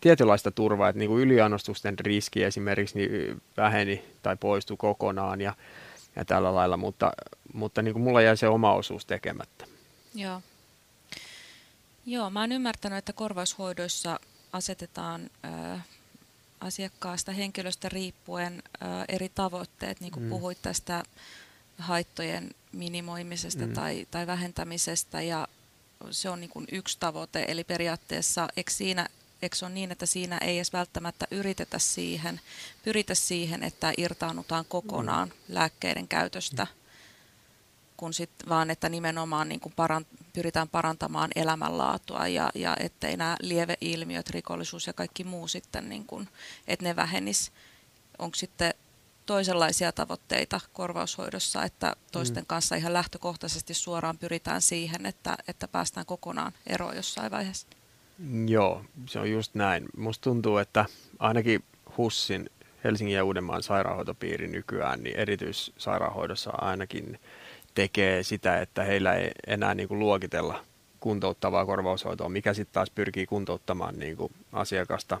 tietynlaista 0.00 0.50
turvaa, 0.50 0.88
että 0.88 0.98
niin 0.98 1.08
kuin 1.08 1.22
yliannostusten 1.22 1.98
riski 1.98 2.44
esimerkiksi 2.44 2.98
niin 2.98 3.42
väheni 3.56 4.04
tai 4.22 4.36
poistui 4.36 4.76
kokonaan 4.76 5.40
ja, 5.40 5.54
ja 6.16 6.24
tällä 6.24 6.54
lailla, 6.54 6.76
mutta, 6.76 7.12
mutta 7.52 7.82
niin 7.82 7.94
kuin 7.94 8.02
mulla 8.02 8.22
jäi 8.22 8.36
se 8.36 8.48
oma 8.48 8.72
osuus 8.72 9.06
tekemättä. 9.06 9.64
Joo. 10.14 10.42
Joo, 12.06 12.30
mä 12.30 12.40
oon 12.40 12.52
ymmärtänyt, 12.52 12.98
että 12.98 13.12
korvaushoidoissa 13.12 14.20
asetetaan 14.52 15.30
asiakkaasta, 16.60 17.32
henkilöstä 17.32 17.88
riippuen 17.88 18.62
ä, 18.82 19.04
eri 19.08 19.28
tavoitteet, 19.28 20.00
niin 20.00 20.12
kuin 20.12 20.22
mm. 20.22 20.30
puhuit 20.30 20.62
tästä 20.62 21.02
haittojen 21.78 22.50
minimoimisesta 22.72 23.66
mm. 23.66 23.72
tai, 23.72 24.06
tai 24.10 24.26
vähentämisestä 24.26 25.22
ja 25.22 25.48
se 26.10 26.30
on 26.30 26.40
niin 26.40 26.50
kuin 26.50 26.66
yksi 26.72 26.96
tavoite, 27.00 27.44
eli 27.48 27.64
periaatteessa 27.64 28.48
eikö 28.56 28.70
siinä 28.70 29.08
eikö 29.42 29.56
on 29.62 29.74
niin, 29.74 29.92
että 29.92 30.06
siinä 30.06 30.38
ei 30.38 30.56
edes 30.56 30.72
välttämättä 30.72 31.26
yritetä 31.30 31.78
siihen, 31.78 32.40
pyritä 32.84 33.14
siihen, 33.14 33.62
että 33.62 33.92
irtaunutaan 33.96 34.64
kokonaan 34.68 35.28
mm. 35.28 35.54
lääkkeiden 35.54 36.08
käytöstä, 36.08 36.64
mm. 36.64 36.79
Kun 38.00 38.12
sit 38.14 38.30
vaan, 38.48 38.70
että 38.70 38.88
nimenomaan 38.88 39.48
niin 39.48 39.60
kuin 39.60 39.72
parant- 39.76 40.24
pyritään 40.32 40.68
parantamaan 40.68 41.30
elämänlaatua 41.36 42.28
ja, 42.28 42.50
ja 42.54 42.76
ettei 42.80 43.16
nämä 43.16 43.36
lieveilmiöt, 43.40 44.30
rikollisuus 44.30 44.86
ja 44.86 44.92
kaikki 44.92 45.24
muu 45.24 45.48
sitten, 45.48 45.88
niin 45.88 46.06
kuin, 46.06 46.28
että 46.68 46.84
ne 46.84 46.96
vähenis. 46.96 47.52
Onko 48.18 48.34
sitten 48.34 48.74
toisenlaisia 49.26 49.92
tavoitteita 49.92 50.60
korvaushoidossa, 50.72 51.64
että 51.64 51.96
toisten 52.12 52.42
mm. 52.42 52.46
kanssa 52.46 52.76
ihan 52.76 52.92
lähtökohtaisesti 52.92 53.74
suoraan 53.74 54.18
pyritään 54.18 54.62
siihen, 54.62 55.06
että, 55.06 55.36
että 55.48 55.68
päästään 55.68 56.06
kokonaan 56.06 56.52
eroon 56.66 56.96
jossain 56.96 57.30
vaiheessa? 57.30 57.66
Joo, 58.46 58.84
se 59.06 59.18
on 59.18 59.30
just 59.30 59.54
näin. 59.54 59.88
Musta 59.96 60.22
tuntuu, 60.22 60.58
että 60.58 60.84
ainakin 61.18 61.64
HUSSin 61.98 62.50
Helsingin 62.84 63.16
ja 63.16 63.24
Uudenmaan 63.24 63.62
sairaanhoitopiiri 63.62 64.48
nykyään, 64.48 65.02
niin 65.02 65.16
erityissairaanhoidossa 65.16 66.50
ainakin 66.50 67.20
tekee 67.74 68.22
sitä, 68.22 68.60
että 68.60 68.84
heillä 68.84 69.14
ei 69.14 69.30
enää 69.46 69.74
niin 69.74 69.88
kuin 69.88 69.98
luokitella 69.98 70.64
kuntouttavaa 71.00 71.66
korvaushoitoa, 71.66 72.28
mikä 72.28 72.54
sitten 72.54 72.74
taas 72.74 72.90
pyrkii 72.90 73.26
kuntouttamaan 73.26 73.98
niin 73.98 74.16
kuin 74.16 74.32
asiakasta 74.52 75.18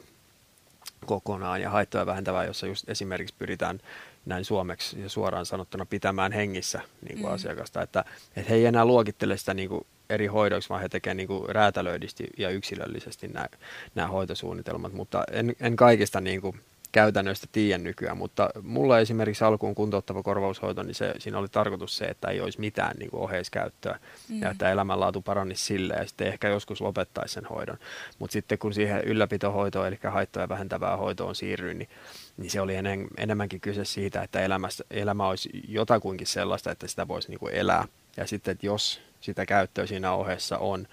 kokonaan 1.06 1.60
ja 1.60 1.70
haittoja 1.70 2.06
vähentävää, 2.06 2.44
jossa 2.44 2.66
just 2.66 2.88
esimerkiksi 2.88 3.34
pyritään 3.38 3.80
näin 4.26 4.44
suomeksi 4.44 5.00
ja 5.00 5.08
suoraan 5.08 5.46
sanottuna 5.46 5.86
pitämään 5.86 6.32
hengissä 6.32 6.80
niin 7.08 7.18
kuin 7.18 7.30
mm. 7.30 7.34
asiakasta. 7.34 7.82
Että, 7.82 8.04
että 8.36 8.50
he 8.50 8.54
ei 8.54 8.66
enää 8.66 8.84
luokittele 8.84 9.36
sitä 9.36 9.54
niin 9.54 9.68
kuin 9.68 9.86
eri 10.10 10.26
hoidoiksi, 10.26 10.68
vaan 10.68 10.82
he 10.82 10.88
tekevät 10.88 11.16
niin 11.16 11.26
kuin 11.26 11.48
räätälöidysti 11.48 12.26
ja 12.38 12.50
yksilöllisesti 12.50 13.28
nämä, 13.28 13.46
nämä 13.94 14.08
hoitosuunnitelmat, 14.08 14.92
mutta 14.92 15.24
en, 15.32 15.56
en 15.60 15.76
kaikista 15.76 16.20
niin 16.20 16.40
kuin 16.40 16.60
käytännöistä 16.92 17.46
tiedä 17.52 17.78
nykyään, 17.78 18.16
mutta 18.16 18.50
mulla 18.62 18.98
esimerkiksi 18.98 19.44
alkuun 19.44 19.74
kuntouttava 19.74 20.22
korvaushoito, 20.22 20.82
niin 20.82 20.94
se, 20.94 21.14
siinä 21.18 21.38
oli 21.38 21.48
tarkoitus 21.48 21.96
se, 21.96 22.04
että 22.04 22.28
ei 22.28 22.40
olisi 22.40 22.60
mitään 22.60 22.96
niin 22.98 23.10
kuin 23.10 23.22
oheiskäyttöä 23.22 23.98
mm. 24.28 24.42
ja 24.42 24.50
että 24.50 24.70
elämänlaatu 24.70 25.22
paranisi 25.22 25.64
sille 25.64 25.94
ja 25.94 26.06
sitten 26.06 26.26
ehkä 26.26 26.48
joskus 26.48 26.80
lopettaisi 26.80 27.34
sen 27.34 27.44
hoidon. 27.44 27.78
Mutta 28.18 28.32
sitten 28.32 28.58
kun 28.58 28.74
siihen 28.74 29.04
ylläpitohoitoon, 29.04 29.86
eli 29.86 29.98
haittoja 30.08 30.48
vähentävää 30.48 30.96
hoitoon 30.96 31.34
siirryin, 31.34 31.78
niin, 31.78 31.88
niin 32.36 32.50
se 32.50 32.60
oli 32.60 32.74
enem, 32.74 33.08
enemmänkin 33.16 33.60
kyse 33.60 33.84
siitä, 33.84 34.22
että 34.22 34.40
elämässä, 34.40 34.84
elämä 34.90 35.28
olisi 35.28 35.50
jotakuinkin 35.68 36.26
sellaista, 36.26 36.70
että 36.70 36.88
sitä 36.88 37.08
voisi 37.08 37.28
niin 37.28 37.40
kuin 37.40 37.54
elää. 37.54 37.84
Ja 38.16 38.26
sitten, 38.26 38.52
että 38.52 38.66
jos 38.66 39.00
sitä 39.20 39.46
käyttöä 39.46 39.86
siinä 39.86 40.12
ohessa 40.12 40.58
on, 40.58 40.88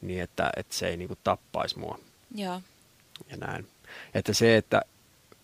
niin 0.00 0.22
että, 0.22 0.50
että 0.56 0.74
se 0.74 0.88
ei 0.88 0.96
niin 0.96 1.08
kuin 1.08 1.18
tappaisi 1.24 1.78
mua. 1.78 1.98
Ja. 2.34 2.60
Ja 3.30 3.36
näin. 3.36 3.66
Että 4.14 4.32
se, 4.32 4.56
että 4.56 4.82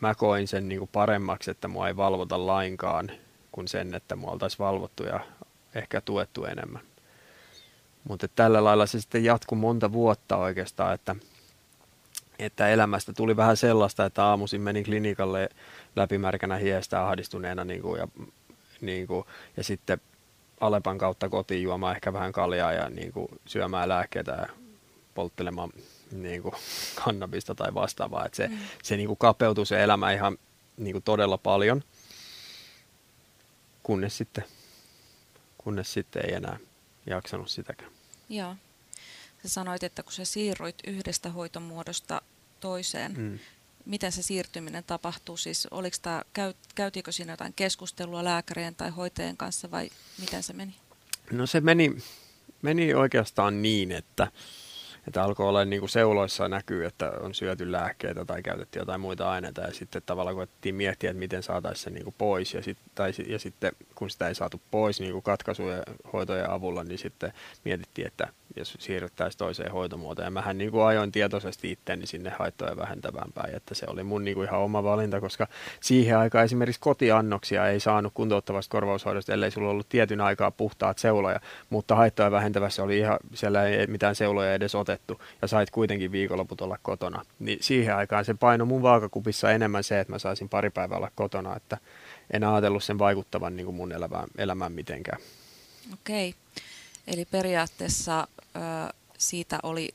mä 0.01 0.15
koin 0.15 0.49
sen 0.49 0.69
niin 0.69 0.79
kuin 0.79 0.91
paremmaksi, 0.93 1.51
että 1.51 1.69
mua 1.69 1.89
ei 1.89 1.97
valvota 1.97 2.47
lainkaan, 2.47 3.11
kuin 3.53 3.69
sen, 3.69 3.95
että 3.95 4.17
mua 4.17 4.31
oltaisiin 4.31 4.59
valvottu 4.59 5.05
ja 5.05 5.21
ehkä 5.75 6.01
tuettu 6.01 6.45
enemmän. 6.45 6.83
Mutta 8.05 8.29
tällä 8.29 8.65
lailla 8.65 8.87
se 8.87 9.01
sitten 9.01 9.25
jatkui 9.25 9.59
monta 9.59 9.93
vuotta 9.93 10.37
oikeastaan, 10.37 10.95
että, 10.95 11.17
että 12.39 12.69
elämästä 12.69 13.13
tuli 13.13 13.37
vähän 13.37 13.57
sellaista, 13.57 14.05
että 14.05 14.25
aamuisin 14.25 14.61
menin 14.61 14.85
klinikalle 14.85 15.49
läpimärkänä 15.97 16.57
hiestä 16.57 17.07
ahdistuneena 17.07 17.65
niin 17.65 17.83
kuin, 17.83 17.99
ja, 17.99 18.09
niin 18.81 19.07
kuin, 19.07 19.25
ja 19.57 19.65
sitten 19.65 20.01
Alepan 20.61 20.99
kautta 20.99 21.29
kotiin 21.29 21.63
juomaan 21.63 21.95
ehkä 21.95 22.13
vähän 22.13 22.33
kaljaa 22.33 22.73
ja 22.73 22.91
niin 22.91 23.13
kuin, 23.13 23.29
syömään 23.47 23.89
lääkkeitä 23.89 24.33
ja 24.33 24.47
polttelemaan 25.15 25.71
niin 26.13 26.43
kuin 26.43 26.55
kannabista 27.05 27.55
tai 27.55 27.75
vastaavaa. 27.75 28.27
Että 28.27 28.37
se, 28.37 28.49
mm. 28.49 28.59
se 28.83 28.97
niin 28.97 29.07
kuin 29.07 29.19
kapeutuu 29.19 29.65
se 29.65 29.83
elämä 29.83 30.13
ihan 30.13 30.39
niin 30.77 30.93
kuin 30.93 31.03
todella 31.03 31.39
paljon, 31.39 31.85
kunnes 33.83 34.17
sitten, 34.17 34.45
kunnes 35.59 35.93
sitten 35.93 36.25
ei 36.27 36.35
enää 36.35 36.59
jaksanut 37.07 37.49
sitäkään. 37.49 37.91
Joo. 38.29 38.57
Sä 39.43 39.49
sanoit, 39.49 39.83
että 39.83 40.03
kun 40.03 40.13
sä 40.13 40.25
siirroit 40.25 40.77
yhdestä 40.87 41.31
hoitomuodosta 41.31 42.23
toiseen. 42.61 43.15
Mm. 43.17 43.39
Miten 43.85 44.13
se 44.13 44.23
siirtyminen 44.23 44.85
tapahtuu? 44.85 45.37
Siis 45.37 45.69
oliko 45.71 45.97
tämä, 46.03 46.23
käy, 46.33 46.55
käytiinkö 46.75 47.13
siinä 47.13 47.33
jotain 47.33 47.53
keskustelua 47.57 48.25
lääkärien 48.25 48.75
tai 48.75 48.91
hoitajien 48.91 49.37
kanssa 49.37 49.71
vai 49.71 49.91
miten 50.19 50.43
se 50.43 50.53
meni? 50.53 50.75
No 51.31 51.47
se 51.47 51.61
meni, 51.61 51.97
meni 52.63 52.95
oikeastaan 52.95 53.63
niin, 53.63 53.93
että 53.93 54.33
että 55.09 55.23
alkoi 55.23 55.49
olla 55.49 55.65
niin 55.65 55.81
kuin 55.81 55.91
seuloissa 55.91 56.49
näkyy, 56.49 56.85
että 56.85 57.13
on 57.21 57.35
syöty 57.35 57.73
lääkkeitä 57.73 58.25
tai 58.25 58.43
käytetty 58.43 58.79
jotain 58.79 59.01
muita 59.01 59.31
aineita 59.31 59.61
ja 59.61 59.75
sitten 59.75 60.03
tavallaan 60.07 60.37
koettiin 60.37 60.75
miettiä, 60.75 61.11
että 61.11 61.19
miten 61.19 61.43
saataisiin 61.43 61.85
se 61.85 61.91
niin 61.91 62.05
kuin 62.05 62.15
pois 62.19 62.55
ja, 62.55 62.63
sit, 62.63 62.79
tai, 62.95 63.13
ja 63.27 63.39
sitten 63.39 63.73
kun 63.95 64.11
sitä 64.11 64.29
ei 64.29 64.35
saatu 64.35 64.61
pois 64.71 65.01
niin 65.01 65.13
kuin 65.13 65.23
katkaisujen 65.23 65.83
hoitojen 66.13 66.51
avulla, 66.51 66.85
niin 66.85 66.99
sitten 66.99 67.33
mietittiin, 67.65 68.07
että 68.07 68.29
jos 68.57 68.77
siirryttäisiin 68.79 69.39
toiseen 69.39 69.73
hoitomuotoon. 69.73 70.27
Ja 70.27 70.31
mähän 70.31 70.59
niin 70.59 70.71
kuin 70.71 70.85
ajoin 70.85 71.13
tietoisesti 71.13 71.71
itteni 71.71 72.07
sinne 72.07 72.33
haittoja 72.39 72.77
vähentävään 72.77 73.33
päin, 73.33 73.55
että 73.55 73.75
se 73.75 73.87
oli 73.89 74.03
mun 74.03 74.25
niin 74.25 74.35
kuin 74.35 74.49
ihan 74.49 74.61
oma 74.61 74.83
valinta, 74.83 75.21
koska 75.21 75.47
siihen 75.81 76.19
aikaan 76.19 76.45
esimerkiksi 76.45 76.81
kotiannoksia 76.81 77.69
ei 77.69 77.81
saanut 77.81 78.13
kuntouttavasta 78.15 78.73
korvaushoidosta, 78.73 79.33
ellei 79.33 79.51
sulla 79.51 79.71
ollut 79.71 79.89
tietyn 79.89 80.21
aikaa 80.21 80.51
puhtaat 80.51 80.99
seuloja, 80.99 81.41
mutta 81.71 81.95
haittoja 81.95 82.31
vähentävässä 82.31 82.83
oli 82.83 82.99
ihan, 82.99 83.19
siellä 83.35 83.65
ei 83.65 83.87
mitään 83.87 84.15
seuloja 84.15 84.55
edes 84.55 84.75
otettu, 84.75 85.21
ja 85.43 85.49
sait 85.49 85.71
kuitenkin 85.71 86.13
viikonloput 86.13 86.61
olla 86.61 86.79
kotona. 86.83 87.25
Niin 87.39 87.59
siihen 87.61 87.97
aikaan 87.97 88.25
se 88.25 88.35
paino 88.35 88.65
mun 88.65 88.83
vaakakupissa 88.83 89.51
enemmän 89.51 89.85
se, 89.85 90.01
että 90.01 90.13
mä 90.13 90.19
saisin 90.19 90.49
pari 90.49 90.71
päivää 90.71 90.99
olla 90.99 91.11
kotona, 91.15 91.57
että 91.57 91.79
en 92.31 92.45
ajatellut 92.45 92.85
sen 92.85 92.99
vaikuttavan 92.99 93.57
niin 93.57 93.65
kuin 93.65 93.77
mun 93.77 93.93
elämään, 93.93 94.29
elämään 94.39 94.73
mitenkään. 94.73 95.19
Okei. 95.93 96.35
Eli 97.09 97.25
periaatteessa 97.25 98.29
ö, 98.41 98.61
siitä 99.19 99.59
oli 99.63 99.89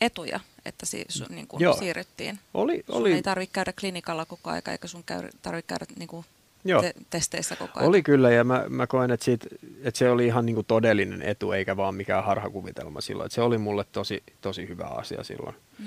etuja, 0.00 0.40
että 0.64 0.86
si, 0.86 1.04
su, 1.08 1.24
niin 1.28 1.46
kuin 1.46 1.60
Joo. 1.60 1.76
siirryttiin. 1.76 2.38
Oli, 2.54 2.84
oli. 2.88 3.08
Sun 3.08 3.16
ei 3.16 3.22
tarvitse 3.22 3.52
käydä 3.52 3.72
klinikalla 3.80 4.26
koko 4.26 4.50
aika, 4.50 4.72
eikä 4.72 4.88
sun 4.88 5.04
käy, 5.04 5.28
tarvitse 5.42 5.66
käydä 5.66 5.86
niin 5.98 6.08
kuin 6.08 6.26
Joo. 6.64 6.82
Te- 6.82 6.94
testeissä 7.10 7.56
koko 7.56 7.80
ajan. 7.80 7.88
Oli 7.88 8.02
kyllä, 8.02 8.30
ja 8.30 8.44
mä, 8.44 8.64
mä 8.68 8.86
koen, 8.86 9.10
että, 9.10 9.24
siitä, 9.24 9.46
että 9.82 9.98
se 9.98 10.10
oli 10.10 10.26
ihan 10.26 10.46
niin 10.46 10.54
kuin 10.54 10.66
todellinen 10.66 11.22
etu, 11.22 11.52
eikä 11.52 11.76
vaan 11.76 11.94
mikään 11.94 12.24
harhakuvitelma 12.24 13.00
silloin. 13.00 13.26
Että 13.26 13.34
se 13.34 13.42
oli 13.42 13.58
mulle 13.58 13.84
tosi, 13.92 14.22
tosi 14.40 14.68
hyvä 14.68 14.84
asia 14.84 15.24
silloin. 15.24 15.56
Mm. 15.78 15.86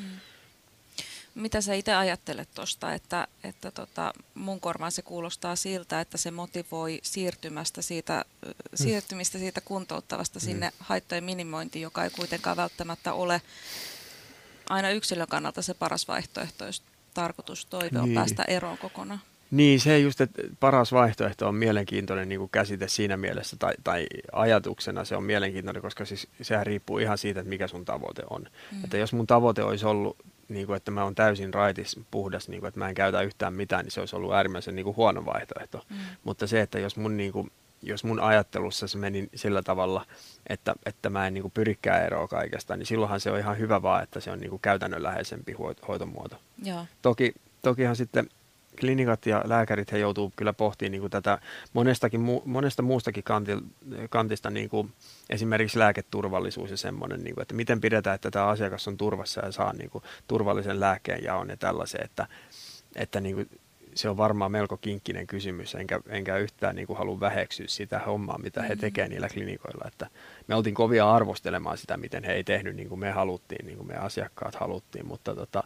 Mitä 1.38 1.62
sä 1.62 1.74
itse 1.74 1.94
ajattelet 1.94 2.50
tuosta, 2.56 2.94
että, 2.94 3.28
että 3.44 3.72
tota, 3.72 4.14
mun 4.36 4.60
korvaan 4.60 4.92
se 4.92 5.02
kuulostaa 5.02 5.56
siltä, 5.56 6.02
että 6.02 6.18
se 6.18 6.32
motivoi 6.32 7.00
siirtymästä 7.04 7.82
siitä, 7.82 8.26
mm. 8.46 8.52
siirtymistä 8.76 9.38
siitä 9.38 9.62
kuntouttavasta 9.62 10.40
mm. 10.40 10.44
sinne 10.44 10.72
haittojen 10.80 11.24
minimointiin, 11.24 11.84
joka 11.84 12.04
ei 12.04 12.10
kuitenkaan 12.10 12.58
välttämättä 12.58 13.14
ole 13.14 13.42
aina 14.70 14.90
yksilön 14.90 15.28
kannalta 15.28 15.62
se 15.62 15.74
paras 15.74 16.08
vaihtoehto, 16.08 16.66
jos 16.66 16.84
tarkoitus 17.14 17.66
toive 17.66 18.00
on 18.00 18.06
niin. 18.06 18.16
päästä 18.16 18.44
eroon 18.44 18.78
kokonaan. 18.78 19.22
Niin, 19.52 19.80
se 19.80 20.00
just, 20.00 20.22
että 20.22 20.42
paras 20.60 20.92
vaihtoehto 20.92 21.48
on 21.48 21.56
mielenkiintoinen 21.56 22.30
niin 22.30 22.40
kuin 22.40 22.50
käsite 22.50 22.88
siinä 22.88 23.18
mielessä, 23.18 23.56
tai, 23.60 23.74
tai 23.84 24.08
ajatuksena 24.32 25.06
se 25.06 25.16
on 25.16 25.24
mielenkiintoinen, 25.24 25.82
koska 25.82 26.06
siis, 26.06 26.28
sehän 26.42 26.66
riippuu 26.66 26.98
ihan 26.98 27.18
siitä, 27.18 27.40
että 27.40 27.50
mikä 27.50 27.68
sun 27.68 27.86
tavoite 27.86 28.24
on. 28.30 28.46
Mm. 28.72 28.84
Että 28.84 28.98
jos 28.98 29.14
mun 29.14 29.28
tavoite 29.28 29.64
olisi 29.64 29.86
ollut 29.86 30.18
niin 30.50 30.68
kuin, 30.68 30.78
että 30.78 30.92
mä 30.92 31.04
oon 31.04 31.16
täysin 31.16 31.54
raitis, 31.54 32.00
puhdas, 32.12 32.50
niin 32.50 32.60
kuin, 32.60 32.68
että 32.68 32.80
mä 32.80 32.90
en 32.90 32.96
käytä 32.96 33.22
yhtään 33.22 33.54
mitään, 33.54 33.86
niin 33.86 33.92
se 33.92 34.00
olisi 34.00 34.16
ollut 34.16 34.34
äärimmäisen 34.34 34.76
niin 34.76 34.84
kuin, 34.84 34.96
huono 34.96 35.26
vaihtoehto. 35.26 35.82
Mm. 35.90 35.98
Mutta 36.24 36.48
se, 36.48 36.62
että 36.62 36.80
jos 36.80 36.98
mun, 36.98 37.18
niin 37.18 37.32
kuin, 37.32 37.52
jos 37.82 38.04
mun 38.04 38.20
ajattelussa 38.20 38.88
se 38.88 38.98
meni 38.98 39.30
sillä 39.36 39.62
tavalla, 39.62 40.06
että, 40.50 40.76
että 40.86 41.10
mä 41.10 41.28
en 41.28 41.34
niin 41.34 41.42
kuin, 41.42 41.52
pyrikään 41.52 42.06
eroa 42.06 42.28
kaikesta, 42.28 42.78
niin 42.78 42.86
silloinhan 42.86 43.20
se 43.20 43.32
on 43.32 43.40
ihan 43.40 43.58
hyvä 43.58 43.82
vaan, 43.82 44.04
että 44.04 44.20
se 44.20 44.32
on 44.32 44.40
niin 44.40 44.50
kuin, 44.50 44.62
käytännönläheisempi 44.62 45.56
hoitomuoto. 45.88 46.40
Joo. 46.64 46.86
Toki, 47.02 47.34
tokihan 47.62 47.96
sitten 47.96 48.30
klinikat 48.80 49.26
ja 49.26 49.42
lääkärit 49.46 49.92
he 49.92 49.98
joutuu 49.98 50.34
kyllä 50.36 50.54
pohtimaan 50.54 50.92
niin 50.92 51.02
kuin 51.02 51.12
tätä 51.12 51.38
monestakin, 51.74 52.22
monesta 52.46 52.82
muustakin 52.82 53.24
kantista, 54.10 54.50
niin 54.50 54.70
kuin 54.70 54.94
esimerkiksi 55.30 55.80
lääketurvallisuus 55.80 56.72
ja 56.72 56.78
semmoinen, 56.78 57.24
niin 57.24 57.36
kuin, 57.36 57.42
että 57.42 57.56
miten 57.56 57.82
pidetään, 57.82 58.16
että 58.16 58.32
tämä 58.32 58.46
asiakas 58.46 58.88
on 58.88 58.98
turvassa 58.98 59.46
ja 59.46 59.52
saa 59.52 59.74
niin 59.74 59.90
kuin, 59.90 60.04
turvallisen 60.28 60.80
lääkkeen 60.80 61.24
jaon 61.24 61.50
ja 61.50 61.58
tällaisen, 61.58 62.04
että, 62.04 62.28
että 62.96 63.20
niin 63.20 63.36
kuin, 63.36 63.50
se 63.98 64.10
on 64.10 64.18
varmaan 64.18 64.52
melko 64.52 64.78
kinkkinen 64.78 65.28
kysymys, 65.28 65.76
enkä, 65.76 66.00
enkä 66.10 66.38
yhtään 66.38 66.76
niin 66.76 66.88
kuin 66.88 66.98
halua 66.98 67.20
väheksyä 67.20 67.66
sitä 67.68 68.00
hommaa, 68.00 68.38
mitä 68.38 68.62
he 68.62 68.68
mm-hmm. 68.68 68.82
tekevät 68.82 69.10
niillä 69.10 69.30
klinikoilla. 69.30 69.88
Että 69.88 70.08
me 70.48 70.56
oltiin 70.56 70.76
kovia 70.76 71.12
arvostelemaan 71.12 71.78
sitä, 71.78 71.98
miten 71.98 72.24
he 72.24 72.34
ei 72.34 72.44
tehnyt 72.44 72.76
niin 72.76 72.90
kuin 72.90 73.00
me 73.00 73.12
haluttiin, 73.12 73.66
niin 73.66 73.78
kuin 73.78 73.88
me 73.88 73.96
asiakkaat 73.96 74.56
haluttiin, 74.56 75.08
mutta 75.08 75.36
tota, 75.36 75.64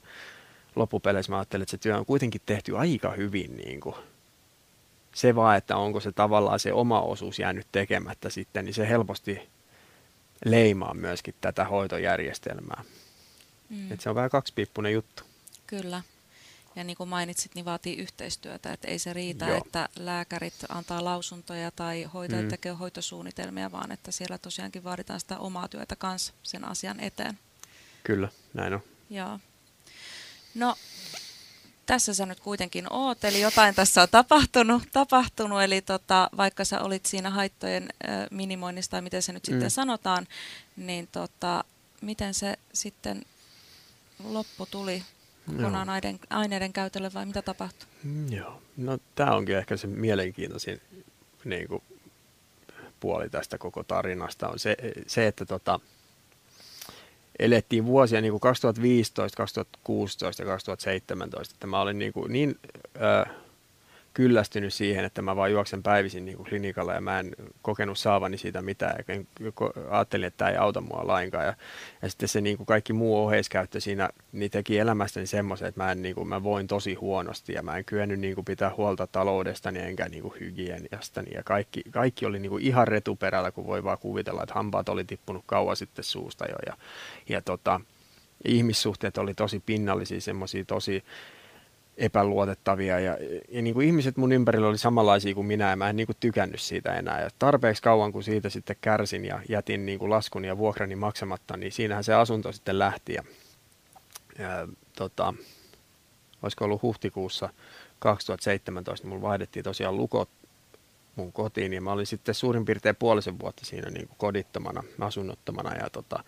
loppupeleissä 0.75 1.31
mä 1.31 1.37
ajattelin, 1.37 1.63
että 1.63 1.71
se 1.71 1.77
työ 1.77 1.97
on 1.97 2.05
kuitenkin 2.05 2.41
tehty 2.45 2.77
aika 2.77 3.11
hyvin. 3.11 3.57
Niin 3.57 3.79
kuin. 3.79 3.95
Se 5.15 5.35
vaan, 5.35 5.57
että 5.57 5.77
onko 5.77 5.99
se 5.99 6.11
tavallaan 6.11 6.59
se 6.59 6.73
oma 6.73 7.01
osuus 7.01 7.39
jäänyt 7.39 7.67
tekemättä 7.71 8.29
sitten, 8.29 8.65
niin 8.65 8.73
se 8.73 8.89
helposti 8.89 9.49
leimaa 10.45 10.93
myöskin 10.93 11.35
tätä 11.41 11.65
hoitojärjestelmää. 11.65 12.83
Mm. 13.69 13.91
Et 13.91 14.01
se 14.01 14.09
on 14.09 14.15
vähän 14.15 14.29
kaksipiippunen 14.29 14.93
juttu. 14.93 15.23
Kyllä. 15.67 16.01
Ja 16.75 16.83
niin 16.83 16.97
kuin 16.97 17.09
mainitsit, 17.09 17.55
niin 17.55 17.65
vaatii 17.65 17.97
yhteistyötä, 17.97 18.73
että 18.73 18.87
ei 18.87 18.99
se 18.99 19.13
riitä, 19.13 19.45
Joo. 19.45 19.57
että 19.57 19.89
lääkärit 19.95 20.53
antaa 20.69 21.03
lausuntoja 21.03 21.71
tai 21.71 22.03
hoitajat 22.03 22.45
mm. 22.45 22.49
tekee 22.49 22.71
hoitosuunnitelmia, 22.71 23.71
vaan 23.71 23.91
että 23.91 24.11
siellä 24.11 24.37
tosiaankin 24.37 24.83
vaaditaan 24.83 25.19
sitä 25.19 25.37
omaa 25.37 25.67
työtä 25.67 25.95
kanssa 25.95 26.33
sen 26.43 26.65
asian 26.65 26.99
eteen. 26.99 27.39
Kyllä, 28.03 28.29
näin 28.53 28.73
on. 28.73 28.81
Joo. 29.09 29.39
No, 30.55 30.75
tässä 31.85 32.13
sä 32.13 32.25
nyt 32.25 32.39
kuitenkin 32.39 32.93
oot, 32.93 33.23
eli 33.23 33.41
jotain 33.41 33.75
tässä 33.75 34.01
on 34.01 34.07
tapahtunut, 34.11 34.83
tapahtunut 34.91 35.61
eli 35.61 35.81
tota, 35.81 36.29
vaikka 36.37 36.65
sä 36.65 36.81
olit 36.81 37.05
siinä 37.05 37.29
haittojen 37.29 37.83
äh, 38.09 38.27
minimoinnista, 38.31 38.91
tai 38.91 39.01
miten 39.01 39.21
se 39.21 39.33
nyt 39.33 39.47
mm. 39.47 39.51
sitten 39.51 39.71
sanotaan, 39.71 40.27
niin 40.77 41.07
tota, 41.11 41.63
miten 42.01 42.33
se 42.33 42.57
sitten 42.73 43.21
loppu 44.23 44.65
tuli 44.65 45.03
kokonaan 45.45 45.89
aineiden, 45.89 46.19
aineiden 46.29 46.73
käytölle 46.73 47.13
vai 47.13 47.25
mitä 47.25 47.41
tapahtui? 47.41 47.87
Mm, 48.03 48.33
joo, 48.33 48.61
no 48.77 48.97
tämä 49.15 49.35
onkin 49.35 49.57
ehkä 49.57 49.77
se 49.77 49.87
mielenkiintoisin 49.87 50.81
niin 51.45 51.67
kuin, 51.67 51.83
puoli 52.99 53.29
tästä 53.29 53.57
koko 53.57 53.83
tarinasta 53.83 54.49
on 54.49 54.59
se, 54.59 54.77
se 55.07 55.27
että 55.27 55.45
tota, 55.45 55.79
elettiin 57.41 57.85
vuosia 57.85 58.21
niin 58.21 58.31
kuin 58.31 58.41
2015, 58.41 59.37
2016 59.37 60.41
ja 60.41 60.47
2017, 60.47 61.55
että 61.55 61.67
mä 61.67 61.81
olin 61.81 61.99
niin, 61.99 62.13
kuin 62.13 62.33
niin 62.33 62.59
äh, 63.01 63.35
kyllästynyt 64.13 64.73
siihen, 64.73 65.05
että 65.05 65.21
mä 65.21 65.35
vaan 65.35 65.51
juoksen 65.51 65.83
päivisin 65.83 66.25
niin 66.25 66.37
kuin 66.37 66.49
klinikalla 66.49 66.93
ja 66.93 67.01
mä 67.01 67.19
en 67.19 67.31
kokenut 67.61 67.97
saavani 67.97 68.37
siitä 68.37 68.61
mitään. 68.61 68.95
Ja 69.07 69.23
ajattelin, 69.89 70.27
että 70.27 70.37
tämä 70.37 70.51
ei 70.51 70.57
auta 70.57 70.81
mua 70.81 71.07
lainkaan. 71.07 71.45
Ja, 71.45 71.53
ja 72.01 72.09
sitten 72.09 72.29
se 72.29 72.41
niin 72.41 72.57
kuin 72.57 72.67
kaikki 72.67 72.93
muu 72.93 73.25
oheiskäyttö 73.25 73.79
siinä 73.79 74.09
niin 74.31 74.51
teki 74.51 74.77
elämästäni 74.77 75.27
semmoisen, 75.27 75.67
että 75.67 75.83
mä, 75.83 75.91
en, 75.91 76.01
niin 76.01 76.15
kuin, 76.15 76.27
mä 76.27 76.43
voin 76.43 76.67
tosi 76.67 76.93
huonosti 76.93 77.53
ja 77.53 77.63
mä 77.63 77.77
en 77.77 77.85
kyennyt 77.85 78.19
niin 78.19 78.35
kuin 78.35 78.45
pitää 78.45 78.71
huolta 78.77 79.07
taloudestani 79.07 79.79
enkä 79.79 80.09
niin 80.09 80.21
kuin 80.21 80.39
hygieniastani. 80.39 81.29
Ja 81.33 81.43
kaikki, 81.43 81.81
kaikki 81.91 82.25
oli 82.25 82.39
niin 82.39 82.49
kuin 82.49 82.63
ihan 82.63 82.87
retuperällä, 82.87 83.51
kun 83.51 83.67
voi 83.67 83.83
vaan 83.83 83.97
kuvitella, 83.97 84.43
että 84.43 84.55
hampaat 84.55 84.89
oli 84.89 85.03
tippunut 85.03 85.43
kauan 85.45 85.75
sitten 85.75 86.03
suusta 86.03 86.45
jo. 86.45 86.55
Ja, 86.65 86.77
ja 87.29 87.41
tota, 87.41 87.81
ihmissuhteet 88.45 89.17
oli 89.17 89.33
tosi 89.33 89.59
pinnallisia, 89.65 90.21
semmoisia 90.21 90.65
tosi 90.65 91.03
epäluotettavia 91.97 92.99
ja, 92.99 93.17
ja 93.49 93.61
niin 93.61 93.73
kuin 93.73 93.87
ihmiset 93.87 94.17
mun 94.17 94.31
ympärillä 94.31 94.67
oli 94.67 94.77
samanlaisia 94.77 95.35
kuin 95.35 95.47
minä 95.47 95.69
ja 95.69 95.75
mä 95.75 95.89
en 95.89 95.95
niin 95.95 96.07
kuin 96.07 96.17
tykännyt 96.19 96.61
siitä 96.61 96.95
enää. 96.95 97.21
Ja 97.21 97.29
tarpeeksi 97.39 97.83
kauan 97.83 98.11
kun 98.11 98.23
siitä 98.23 98.49
sitten 98.49 98.75
kärsin 98.81 99.25
ja 99.25 99.39
jätin 99.49 99.85
niin 99.85 99.99
kuin 99.99 100.09
laskun 100.09 100.45
ja 100.45 100.57
vuokrani 100.57 100.95
maksamatta, 100.95 101.57
niin 101.57 101.71
siinähän 101.71 102.03
se 102.03 102.13
asunto 102.13 102.51
sitten 102.51 102.79
lähti. 102.79 103.13
Ja, 103.13 103.23
ja 104.39 104.67
tota, 104.95 105.33
olisiko 106.43 106.65
ollut 106.65 106.81
huhtikuussa 106.81 107.49
2017, 107.99 109.05
niin 109.05 109.09
mulla 109.09 109.29
vaihdettiin 109.29 109.63
tosiaan 109.63 109.97
lukot 109.97 110.29
mun 111.15 111.31
kotiin 111.31 111.73
ja 111.73 111.81
mä 111.81 111.91
olin 111.91 112.05
sitten 112.05 112.35
suurin 112.35 112.65
piirtein 112.65 112.95
puolisen 112.95 113.39
vuotta 113.39 113.65
siinä 113.65 113.89
niin 113.89 114.07
kuin 114.07 114.17
kodittomana, 114.17 114.83
asunnottomana 114.99 115.75
ja 115.75 115.89
tota, 115.89 116.23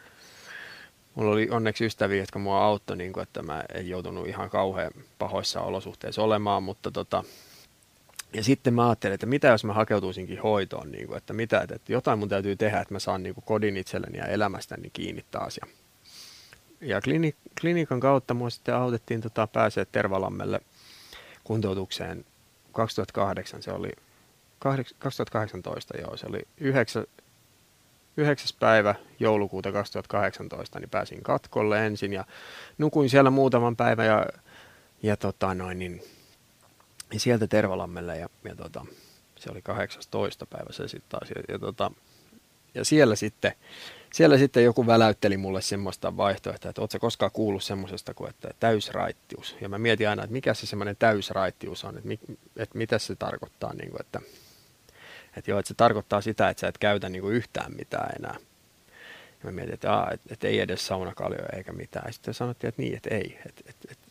mulla 1.15 1.31
oli 1.31 1.47
onneksi 1.51 1.85
ystäviä, 1.85 2.21
jotka 2.21 2.39
mua 2.39 2.65
auttoi, 2.65 2.97
niin 2.97 3.13
kuin, 3.13 3.23
että 3.23 3.41
mä 3.41 3.63
en 3.73 3.89
joutunut 3.89 4.27
ihan 4.27 4.49
kauhean 4.49 4.91
pahoissa 5.19 5.61
olosuhteissa 5.61 6.23
olemaan, 6.23 6.63
mutta 6.63 6.91
tota, 6.91 7.23
ja 8.33 8.43
sitten 8.43 8.73
mä 8.73 8.87
ajattelin, 8.87 9.13
että 9.13 9.25
mitä 9.25 9.47
jos 9.47 9.63
mä 9.63 9.73
hakeutuisinkin 9.73 10.41
hoitoon, 10.41 10.91
niin 10.91 11.07
kuin, 11.07 11.17
että, 11.17 11.33
mitä, 11.33 11.61
että 11.61 11.93
jotain 11.93 12.19
mun 12.19 12.29
täytyy 12.29 12.55
tehdä, 12.55 12.79
että 12.79 12.93
mä 12.93 12.99
saan 12.99 13.23
niin 13.23 13.35
kuin 13.35 13.43
kodin 13.45 13.77
itselleni 13.77 14.17
ja 14.17 14.25
elämästäni 14.25 14.89
kiinni 14.89 15.25
taas. 15.31 15.57
Ja, 15.57 15.67
ja 16.81 17.01
klinik, 17.01 17.35
klinikan 17.61 17.99
kautta 17.99 18.33
mua 18.33 18.49
sitten 18.49 18.75
autettiin 18.75 19.21
tota, 19.21 19.47
pääsee 19.47 19.85
Tervalammelle 19.85 20.61
kuntoutukseen 21.43 22.25
2008, 22.71 23.63
se 23.63 23.71
oli 23.71 23.91
2018 24.99 25.97
joo, 25.97 26.17
se 26.17 26.27
oli 26.27 26.41
9, 26.57 27.05
9. 28.17 28.47
päivä 28.59 28.95
joulukuuta 29.19 29.71
2018 29.71 30.79
niin 30.79 30.89
pääsin 30.89 31.23
katkolle 31.23 31.85
ensin 31.85 32.13
ja 32.13 32.25
nukuin 32.77 33.09
siellä 33.09 33.29
muutaman 33.29 33.75
päivän 33.75 34.05
ja, 34.05 34.25
ja 35.03 35.17
tota 35.17 35.53
noin, 35.53 35.79
niin, 35.79 36.03
sieltä 37.17 37.47
Tervalammelle 37.47 38.17
ja, 38.17 38.29
ja 38.43 38.55
tota, 38.55 38.85
se 39.39 39.51
oli 39.51 39.61
18. 39.61 40.45
päivä 40.45 40.71
se 40.71 40.87
sitten 40.87 41.09
taas. 41.09 41.29
Ja, 41.29 41.43
ja, 41.49 41.59
tota, 41.59 41.91
ja 42.75 42.85
siellä, 42.85 43.15
sitten, 43.15 43.51
siellä 44.13 44.37
sitten 44.37 44.63
joku 44.63 44.87
väläytteli 44.87 45.37
mulle 45.37 45.61
semmoista 45.61 46.17
vaihtoehtoa, 46.17 46.69
että 46.69 46.81
ootko 46.81 46.99
koskaan 46.99 47.31
kuullut 47.31 47.63
semmoisesta 47.63 48.13
kuin 48.13 48.29
että 48.29 48.51
täysraittius. 48.59 49.55
Ja 49.61 49.69
mä 49.69 49.77
mietin 49.77 50.09
aina, 50.09 50.23
että 50.23 50.33
mikä 50.33 50.53
se 50.53 50.65
semmoinen 50.65 50.95
täysraittius 50.99 51.83
on, 51.83 51.97
että, 51.97 52.07
mi, 52.07 52.19
että 52.57 52.77
mitä 52.77 52.99
se 52.99 53.15
tarkoittaa, 53.15 53.73
niin 53.73 53.89
kuin, 53.89 54.01
että, 54.01 54.21
että 55.37 55.51
joo, 55.51 55.59
että 55.59 55.67
se 55.67 55.73
tarkoittaa 55.73 56.21
sitä, 56.21 56.49
että 56.49 56.61
sä 56.61 56.67
et 56.67 56.77
käytä 56.77 57.09
niin 57.09 57.21
kuin 57.21 57.35
yhtään 57.35 57.75
mitään 57.75 58.09
enää. 58.19 58.35
Ja 59.39 59.45
mä 59.45 59.51
mietin, 59.51 59.73
että, 59.73 59.93
aa, 59.93 60.11
että, 60.11 60.33
että 60.33 60.47
ei 60.47 60.59
edes 60.59 60.87
saunakaljoja 60.87 61.57
eikä 61.57 61.73
mitään. 61.73 62.05
Ja 62.07 62.13
sitten 62.13 62.33
sanottiin, 62.33 62.69
että 62.69 62.81
niin, 62.81 62.95
että 62.95 63.15
ei. 63.15 63.39
Että, 63.45 63.61
että, 63.69 63.87
että 63.91 64.07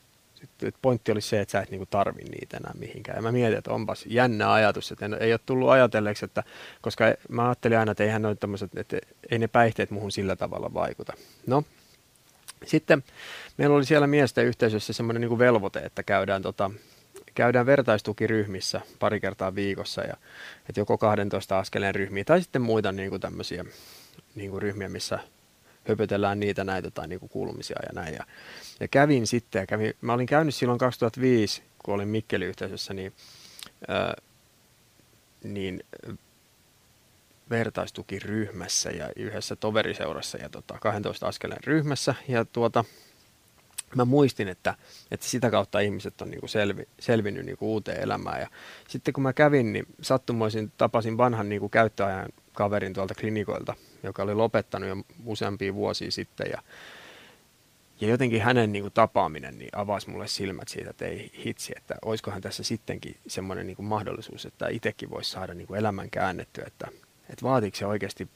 että 0.69 0.79
pointti 0.83 1.13
olisi 1.13 1.29
se, 1.29 1.41
että 1.41 1.53
sä 1.53 1.61
et 1.61 1.71
niinku 1.71 1.87
tarvi 1.87 2.23
niitä 2.23 2.57
enää 2.57 2.73
mihinkään. 2.79 3.17
Ja 3.17 3.23
mä 3.23 3.33
mietin, 3.33 3.59
että 3.59 3.73
onpas 3.73 4.05
jännä 4.07 4.53
ajatus, 4.53 4.93
että 4.93 5.05
en, 5.05 5.17
ei 5.21 5.33
ole 5.33 5.41
tullut 5.47 5.71
ajatelleeksi, 5.71 6.25
että, 6.25 6.43
koska 6.81 7.05
mä 7.29 7.45
ajattelin 7.45 7.79
aina, 7.79 7.93
että 7.93 8.05
eihän 8.05 8.23
tämmöiset, 8.41 8.71
että 8.77 8.97
ei 9.31 9.39
ne 9.39 9.49
päihteet 9.49 9.91
muhun 9.91 10.13
sillä 10.13 10.37
tavalla 10.37 10.75
vaikuta. 10.75 11.13
No, 11.47 11.65
sitten 12.67 13.05
meillä 13.57 13.77
oli 13.77 13.85
siellä 13.85 14.07
miesten 14.07 14.47
yhteisössä 14.47 14.93
semmoinen 14.93 15.21
niinku 15.21 15.39
velvoite, 15.39 15.79
että 15.81 16.03
käydään, 16.03 16.43
tota, 16.43 16.71
käydään 17.35 17.67
vertaistukiryhmissä 17.67 18.81
pari 18.99 19.21
kertaa 19.21 19.55
viikossa, 19.55 20.03
ja, 20.03 20.17
että 20.69 20.81
joko 20.81 20.99
12 20.99 21.59
askeleen 21.59 21.95
ryhmiä 21.95 22.25
tai 22.25 22.43
sitten 22.43 22.63
muita 22.63 22.93
niinku 22.93 23.19
tämmöisiä 23.19 23.65
niinku 24.35 24.61
ryhmiä, 24.61 24.89
missä 24.89 25.19
höpötellään 25.89 26.41
niitä 26.41 26.65
näitä 26.65 26.91
tai 26.91 27.09
niinku 27.09 27.29
kuulumisia 27.29 27.77
ja 27.83 28.01
näin. 28.03 28.15
Ja, 28.15 28.25
ja 28.81 28.89
kävin 28.89 29.27
sitten, 29.27 29.61
ja 29.61 29.67
kävin, 29.67 29.95
mä 30.01 30.13
olin 30.13 30.27
käynyt 30.27 30.55
silloin 30.55 30.79
2005, 30.79 31.63
kun 31.83 31.95
olin 31.95 32.09
Mikkeli-yhteisössä, 32.09 32.95
niin, 32.95 33.13
ää, 33.89 34.15
niin 35.45 35.85
vertaistukiryhmässä 37.51 38.91
ja 38.91 39.11
yhdessä 39.17 39.57
toveriseurassa 39.57 40.39
ja 40.39 40.49
tota, 40.49 40.79
12 40.81 41.27
askeleen 41.27 41.65
ryhmässä. 41.65 42.15
Ja 42.29 42.45
tuota, 42.45 42.85
mä 43.97 44.05
muistin, 44.05 44.49
että, 44.49 44.75
että 45.11 45.27
sitä 45.27 45.51
kautta 45.51 45.81
ihmiset 45.81 46.21
on 46.21 46.31
niinku 46.31 46.49
selvi, 46.49 46.89
selvinnyt 47.01 47.47
niinku 47.47 47.73
uuteen 47.73 48.01
elämään. 48.01 48.41
Ja 48.41 48.49
sitten 48.89 49.15
kun 49.15 49.23
mä 49.23 49.33
kävin, 49.33 49.73
niin 49.73 49.87
sattumoisin 50.01 50.73
tapasin 50.79 51.19
vanhan 51.19 51.49
niinku 51.49 51.69
käyttöajan 51.69 52.29
kaverin 52.53 52.93
tuolta 52.93 53.15
klinikoilta, 53.15 53.75
joka 54.03 54.23
oli 54.23 54.35
lopettanut 54.35 54.89
jo 54.89 54.97
useampia 55.25 55.75
vuosia 55.75 56.11
sitten. 56.11 56.47
Ja 56.51 56.63
ja 58.03 58.09
jotenkin 58.09 58.43
hänen 58.43 58.73
niin 58.73 58.93
tapaaminen 58.95 59.59
niin 59.59 59.69
avasi 59.73 60.11
mulle 60.11 60.29
silmät 60.29 60.69
siitä, 60.69 60.91
että 60.91 61.05
ei 61.05 61.33
hitsi, 61.45 61.73
että 61.77 61.95
olisikohan 62.05 62.43
tässä 62.43 62.63
sittenkin 62.63 63.17
semmoinen 63.27 63.77
kuin, 63.77 63.87
mahdollisuus, 63.87 64.47
että 64.47 64.69
itsekin 64.69 65.11
voisi 65.11 65.31
saada 65.31 65.55
niin 65.55 65.67
kuin, 65.67 65.81
elämän 65.81 66.11
käännettyä, 66.11 66.65
että, 66.67 66.89
että 67.31 67.43
vaatiiko 67.43 67.77
se 67.77 67.87
oikeasti 67.87 68.29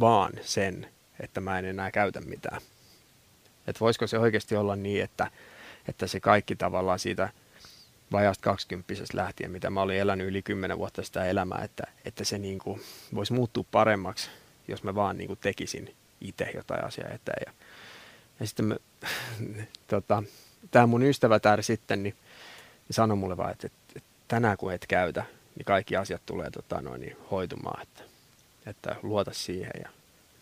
vaan 0.00 0.32
sen, 0.42 0.88
että 1.20 1.40
mä 1.40 1.58
en 1.58 1.64
enää 1.64 1.90
käytä 1.90 2.20
mitään. 2.20 2.60
Että 3.66 3.80
voisiko 3.80 4.06
se 4.06 4.18
oikeasti 4.18 4.56
olla 4.56 4.76
niin, 4.76 5.04
että, 5.04 5.30
että 5.88 6.06
se 6.06 6.20
kaikki 6.20 6.56
tavallaan 6.56 6.98
siitä 6.98 7.28
vajasta 8.12 8.44
20 8.44 8.94
lähtien, 9.14 9.50
mitä 9.50 9.70
mä 9.70 9.82
olin 9.82 9.98
elänyt 9.98 10.28
yli 10.28 10.42
10 10.42 10.78
vuotta 10.78 11.02
sitä 11.02 11.24
elämää, 11.24 11.64
että, 11.64 11.84
että 12.04 12.24
se 12.24 12.38
niin 12.38 12.58
kuin, 12.58 12.80
voisi 13.14 13.32
muuttua 13.32 13.64
paremmaksi, 13.70 14.30
jos 14.68 14.82
mä 14.82 14.94
vaan 14.94 15.16
niin 15.16 15.26
kuin, 15.26 15.38
tekisin 15.42 15.94
itse 16.20 16.50
jotain 16.54 16.84
asiaa 16.84 17.08
eteen. 17.08 17.42
Ja, 17.46 17.52
ja 18.40 18.46
sitten 18.46 18.64
mä, 18.64 18.76
tota, 19.86 20.22
tämä 20.70 20.86
mun 20.86 21.02
ystävä 21.02 21.40
täällä 21.40 21.62
sitten 21.62 22.02
niin, 22.02 22.14
sanoi 22.90 23.16
mulle 23.16 23.36
vaan, 23.36 23.50
että, 23.52 23.66
että, 23.66 23.92
että 23.96 24.10
tänään 24.28 24.56
kun 24.56 24.72
et 24.72 24.86
käytä, 24.86 25.24
niin 25.56 25.64
kaikki 25.64 25.96
asiat 25.96 26.22
tulee 26.26 26.50
tota, 26.50 26.80
noin, 26.80 27.00
niin 27.00 27.16
hoitumaan, 27.30 27.82
että, 27.82 28.02
että 28.66 28.96
luota 29.02 29.30
siihen 29.34 29.72
ja 29.82 29.88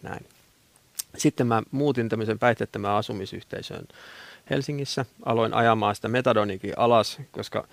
näin. 0.03 0.27
Sitten 1.17 1.47
mä 1.47 1.63
muutin 1.71 2.09
tämmöisen 2.09 2.39
päihteettömän 2.39 2.91
asumisyhteisöön 2.91 3.85
Helsingissä. 4.51 5.05
Aloin 5.25 5.55
ajamaan 5.55 5.95
sitä 5.95 6.09
metadonikin 6.09 6.73
alas, 6.77 7.19
koska 7.31 7.69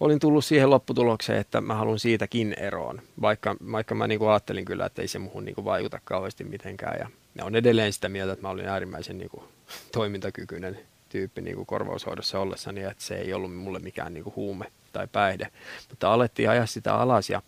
olin 0.00 0.18
tullut 0.18 0.44
siihen 0.44 0.70
lopputulokseen, 0.70 1.40
että 1.40 1.60
mä 1.60 1.74
haluan 1.74 1.98
siitäkin 1.98 2.54
eroon, 2.58 3.02
vaikka, 3.20 3.56
vaikka 3.72 3.94
mä 3.94 4.06
niin 4.06 4.18
kuin 4.18 4.30
ajattelin 4.30 4.64
kyllä, 4.64 4.86
että 4.86 5.02
ei 5.02 5.08
se 5.08 5.18
muuhun 5.18 5.44
niin 5.44 5.54
kuin 5.54 5.64
vaikuta 5.64 6.00
kauheasti 6.04 6.44
mitenkään. 6.44 6.98
Ja 6.98 7.08
ne 7.34 7.44
on 7.44 7.56
edelleen 7.56 7.92
sitä 7.92 8.08
mieltä, 8.08 8.32
että 8.32 8.42
mä 8.42 8.50
olin 8.50 8.68
äärimmäisen 8.68 9.18
niin 9.18 9.30
kuin 9.30 9.44
toimintakykyinen 9.92 10.78
tyyppi 11.08 11.40
niin 11.40 11.56
kuin 11.56 11.66
korvaushoidossa 11.66 12.38
ollessani, 12.40 12.82
että 12.82 13.04
se 13.04 13.14
ei 13.14 13.32
ollut 13.32 13.56
mulle 13.56 13.78
mikään 13.78 14.14
niin 14.14 14.24
kuin 14.24 14.36
huume 14.36 14.72
tai 14.92 15.06
päihde. 15.12 15.48
Mutta 15.88 16.12
alettiin 16.12 16.50
ajaa 16.50 16.66
sitä 16.66 16.94
alas 16.94 17.30
ja, 17.30 17.42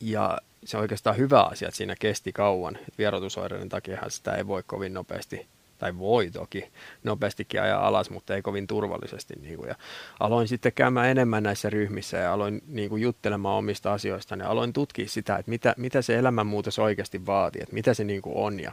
ja 0.00 0.38
se 0.64 0.76
on 0.76 0.80
oikeastaan 0.80 1.16
hyvä 1.16 1.42
asia, 1.42 1.68
että 1.68 1.76
siinä 1.76 1.94
kesti 1.98 2.32
kauan. 2.32 2.78
Vierotusoireiden 2.98 3.68
takia 3.68 4.02
sitä 4.08 4.32
ei 4.32 4.46
voi 4.46 4.62
kovin 4.62 4.94
nopeasti 4.94 5.46
tai 5.78 5.98
voi 5.98 6.30
toki 6.30 6.64
nopeastikin 7.04 7.62
ajaa 7.62 7.86
alas, 7.86 8.10
mutta 8.10 8.34
ei 8.34 8.42
kovin 8.42 8.66
turvallisesti. 8.66 9.34
Niin 9.40 9.56
kuin. 9.56 9.68
Ja 9.68 9.74
aloin 10.20 10.48
sitten 10.48 10.72
käymään 10.72 11.08
enemmän 11.08 11.42
näissä 11.42 11.70
ryhmissä 11.70 12.16
ja 12.16 12.32
aloin 12.32 12.62
niin 12.66 12.88
kuin, 12.88 13.02
juttelemaan 13.02 13.58
omista 13.58 13.92
asioista 13.92 14.34
ja 14.34 14.48
aloin 14.48 14.72
tutkia 14.72 15.08
sitä, 15.08 15.36
että 15.36 15.50
mitä, 15.50 15.74
mitä 15.76 16.02
se 16.02 16.18
elämänmuutos 16.18 16.78
oikeasti 16.78 17.26
vaatii, 17.26 17.62
että 17.62 17.74
mitä 17.74 17.94
se 17.94 18.04
niin 18.04 18.22
kuin 18.22 18.36
on. 18.36 18.60
Ja, 18.60 18.72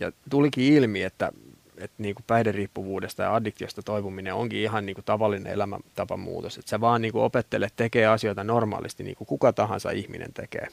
ja 0.00 0.12
tulikin 0.30 0.74
ilmi, 0.74 1.02
että, 1.02 1.32
että 1.78 2.02
niin 2.02 2.14
kuin 2.14 2.24
päihderiippuvuudesta 2.26 3.22
ja 3.22 3.34
addiktiosta 3.34 3.82
toipuminen 3.82 4.34
onkin 4.34 4.60
ihan 4.60 4.86
niin 4.86 4.94
kuin 4.94 5.04
tavallinen 5.04 5.52
elämäntapan 5.52 6.20
muutos. 6.20 6.58
Että 6.58 6.70
sä 6.70 6.80
vaan 6.80 7.02
niin 7.02 7.12
kuin 7.12 7.24
opettelet 7.24 7.72
tekee 7.76 8.06
asioita 8.06 8.44
normaalisti, 8.44 9.04
niin 9.04 9.16
kuin 9.16 9.28
kuka 9.28 9.52
tahansa 9.52 9.90
ihminen 9.90 10.32
tekee. 10.32 10.68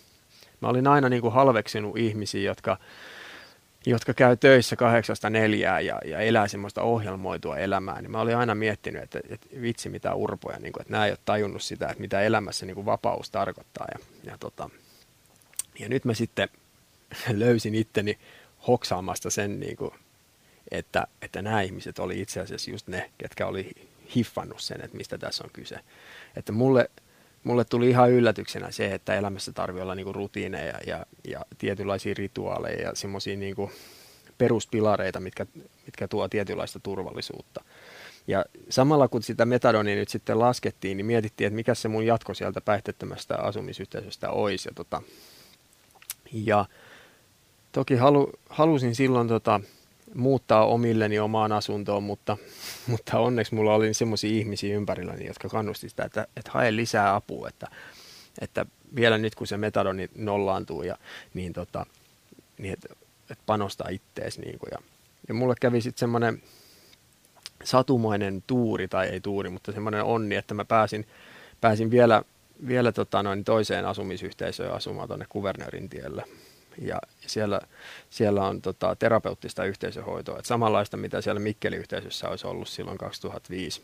Mä 0.61 0.67
olin 0.67 0.87
aina 0.87 1.09
niin 1.09 1.21
kuin 1.21 1.33
halveksinut 1.33 1.97
ihmisiä, 1.97 2.41
jotka 2.41 2.77
jotka 3.85 4.13
käy 4.13 4.37
töissä 4.37 4.75
kahdeksasta 4.75 5.29
neljää 5.29 5.79
ja, 5.79 5.99
ja 6.05 6.19
elää 6.19 6.47
semmoista 6.47 6.81
ohjelmoitua 6.81 7.57
elämää, 7.57 8.01
niin 8.01 8.11
mä 8.11 8.21
olin 8.21 8.37
aina 8.37 8.55
miettinyt, 8.55 9.03
että, 9.03 9.19
että 9.29 9.47
vitsi 9.61 9.89
mitä 9.89 10.13
urpoja, 10.13 10.59
niin 10.59 10.73
kuin, 10.73 10.81
että 10.81 10.91
nämä 10.91 11.05
ei 11.05 11.11
ole 11.11 11.19
tajunnut 11.25 11.61
sitä, 11.61 11.87
että 11.87 12.01
mitä 12.01 12.21
elämässä 12.21 12.65
niin 12.65 12.75
kuin 12.75 12.85
vapaus 12.85 13.29
tarkoittaa. 13.29 13.87
Ja, 13.93 13.99
ja, 14.23 14.37
tota, 14.37 14.69
ja 15.79 15.89
nyt 15.89 16.05
mä 16.05 16.13
sitten 16.13 16.49
löysin 17.43 17.75
itteni 17.75 18.19
hoksaamasta 18.67 19.29
sen, 19.29 19.59
niin 19.59 19.77
kuin, 19.77 19.91
että, 20.71 21.07
että 21.21 21.41
nämä 21.41 21.61
ihmiset 21.61 21.99
oli 21.99 22.21
itse 22.21 22.39
asiassa 22.39 22.71
just 22.71 22.87
ne, 22.87 23.11
ketkä 23.17 23.47
oli 23.47 23.71
hiffannut 24.15 24.61
sen, 24.61 24.81
että 24.81 24.97
mistä 24.97 25.17
tässä 25.17 25.43
on 25.43 25.49
kyse. 25.53 25.79
Että 26.35 26.51
mulle, 26.51 26.89
mulle 27.43 27.65
tuli 27.65 27.89
ihan 27.89 28.11
yllätyksenä 28.11 28.71
se, 28.71 28.93
että 28.93 29.15
elämässä 29.15 29.51
tarvii 29.51 29.81
olla 29.81 29.95
niinku 29.95 30.13
rutiineja 30.13 30.79
ja, 30.87 31.05
ja 31.27 31.45
tietynlaisia 31.57 32.13
rituaaleja 32.17 32.81
ja 32.81 32.95
semmoisia 32.95 33.37
niinku 33.37 33.71
peruspilareita, 34.37 35.19
mitkä, 35.19 35.45
mitkä 35.85 36.07
tuo 36.07 36.29
tietynlaista 36.29 36.79
turvallisuutta. 36.79 37.63
Ja 38.27 38.45
samalla 38.69 39.07
kun 39.07 39.23
sitä 39.23 39.45
metadonia 39.45 39.95
nyt 39.95 40.09
sitten 40.09 40.39
laskettiin, 40.39 40.97
niin 40.97 41.05
mietittiin, 41.05 41.45
että 41.47 41.55
mikä 41.55 41.75
se 41.75 41.87
mun 41.87 42.05
jatko 42.05 42.33
sieltä 42.33 42.61
päihteettömästä 42.61 43.37
asumisyhteisöstä 43.37 44.29
olisi. 44.29 44.69
Ja, 44.69 44.73
tota, 44.75 45.01
ja 46.33 46.65
toki 47.71 47.95
halu, 47.95 48.29
halusin 48.49 48.95
silloin 48.95 49.27
tota, 49.27 49.61
muuttaa 50.15 50.65
omilleni 50.65 51.19
omaan 51.19 51.51
asuntoon, 51.51 52.03
mutta, 52.03 52.37
mutta 52.87 53.19
onneksi 53.19 53.55
mulla 53.55 53.73
oli 53.73 53.93
semmoisia 53.93 54.31
ihmisiä 54.31 54.75
ympärilläni, 54.75 55.25
jotka 55.25 55.49
kannusti 55.49 55.89
sitä, 55.89 56.03
että, 56.03 56.27
että 56.37 56.51
hae 56.51 56.75
lisää 56.75 57.15
apua, 57.15 57.47
että, 57.47 57.67
että 58.41 58.65
vielä 58.95 59.17
nyt 59.17 59.35
kun 59.35 59.47
se 59.47 59.57
metadoni 59.57 60.09
nollaantuu, 60.15 60.83
ja, 60.83 60.97
niin, 61.33 61.53
tota, 61.53 61.85
niin 62.57 62.73
että, 62.73 62.87
että 63.29 63.43
panostaa 63.45 63.89
ittees. 63.89 64.39
Niin 64.39 64.59
kuin, 64.59 64.69
ja, 64.71 64.77
ja 65.27 65.33
mulle 65.33 65.55
kävi 65.61 65.81
sitten 65.81 65.99
semmoinen 65.99 66.41
satumainen 67.63 68.43
tuuri, 68.47 68.87
tai 68.87 69.07
ei 69.07 69.21
tuuri, 69.21 69.49
mutta 69.49 69.71
semmoinen 69.71 70.03
onni, 70.03 70.35
että 70.35 70.53
mä 70.53 70.65
pääsin, 70.65 71.07
pääsin 71.61 71.91
vielä, 71.91 72.23
vielä 72.67 72.91
tota 72.91 73.23
noin 73.23 73.43
toiseen 73.43 73.85
asumisyhteisöön 73.85 74.73
asumaan 74.73 75.07
tuonne 75.07 75.25
Kuvernöörin 75.29 75.89
tielle 75.89 76.23
ja 76.81 76.99
siellä, 77.27 77.61
siellä 78.09 78.47
on 78.47 78.61
tota, 78.61 78.95
terapeuttista 78.95 79.63
yhteisöhoitoa, 79.63 80.37
että 80.37 80.47
samanlaista 80.47 80.97
mitä 80.97 81.21
siellä 81.21 81.39
Mikkeli-yhteisössä 81.39 82.29
olisi 82.29 82.47
ollut 82.47 82.67
silloin 82.67 82.97
2005 82.97 83.81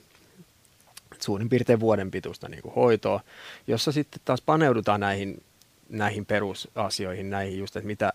suurin 1.19 1.49
piirtein 1.49 1.79
vuoden 1.79 2.11
pituista 2.11 2.49
niin 2.49 2.61
kuin 2.61 2.75
hoitoa, 2.75 3.19
jossa 3.67 3.91
sitten 3.91 4.21
taas 4.25 4.41
paneudutaan 4.41 4.99
näihin, 4.99 5.43
näihin 5.89 6.25
perusasioihin, 6.25 7.29
näihin 7.29 7.59
just, 7.59 7.75
että 7.75 7.87
mitä, 7.87 8.13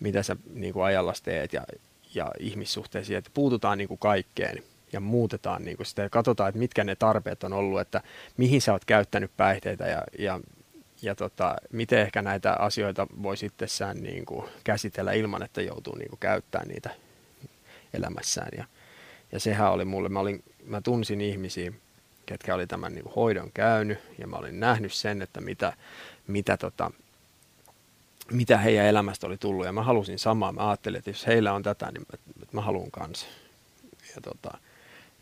mitä 0.00 0.22
sä 0.22 0.36
niin 0.54 0.72
kuin 0.72 0.84
ajallas 0.84 1.22
teet 1.22 1.52
ja, 1.52 1.64
ja 2.14 2.30
ihmissuhteisiin, 2.38 3.18
että 3.18 3.30
puututaan 3.34 3.78
niin 3.78 3.88
kuin 3.88 3.98
kaikkeen 3.98 4.62
ja 4.92 5.00
muutetaan 5.00 5.64
niin 5.64 5.76
kuin 5.76 5.86
sitä 5.86 6.02
ja 6.02 6.10
katsotaan, 6.10 6.48
että 6.48 6.58
mitkä 6.58 6.84
ne 6.84 6.96
tarpeet 6.96 7.44
on 7.44 7.52
ollut, 7.52 7.80
että 7.80 8.02
mihin 8.36 8.60
sä 8.60 8.72
oot 8.72 8.84
käyttänyt 8.84 9.30
päihteitä 9.36 9.84
ja, 9.86 10.02
ja 10.18 10.40
ja 11.02 11.14
tota, 11.14 11.56
miten 11.72 11.98
ehkä 11.98 12.22
näitä 12.22 12.52
asioita 12.52 13.06
voi 13.22 13.34
itsessään 13.42 13.96
niin 13.96 14.24
käsitellä 14.64 15.12
ilman, 15.12 15.42
että 15.42 15.62
joutuu 15.62 15.94
niin 15.94 16.08
kuin 16.08 16.20
käyttämään 16.20 16.68
niitä 16.68 16.90
elämässään. 17.94 18.48
Ja, 18.56 18.64
ja 19.32 19.40
sehän 19.40 19.72
oli 19.72 19.84
mulle, 19.84 20.08
mä, 20.08 20.20
olin, 20.20 20.44
mä 20.66 20.80
tunsin 20.80 21.20
ihmisiä, 21.20 21.72
ketkä 22.26 22.54
oli 22.54 22.66
tämän 22.66 22.94
niin 22.94 23.04
kuin 23.04 23.14
hoidon 23.14 23.50
käynyt, 23.54 23.98
ja 24.18 24.26
mä 24.26 24.36
olin 24.36 24.60
nähnyt 24.60 24.92
sen, 24.92 25.22
että 25.22 25.40
mitä, 25.40 25.72
mitä, 26.26 26.56
tota, 26.56 26.90
mitä 28.30 28.58
heidän 28.58 28.86
elämästä 28.86 29.26
oli 29.26 29.36
tullut, 29.38 29.66
ja 29.66 29.72
mä 29.72 29.82
halusin 29.82 30.18
samaa. 30.18 30.52
Mä 30.52 30.68
ajattelin, 30.68 30.98
että 30.98 31.10
jos 31.10 31.26
heillä 31.26 31.52
on 31.52 31.62
tätä, 31.62 31.92
niin 31.92 32.06
mä, 32.12 32.46
mä 32.52 32.60
haluan 32.60 32.90
kanssa. 32.90 33.26
Ja 34.14 34.20
tota, 34.20 34.58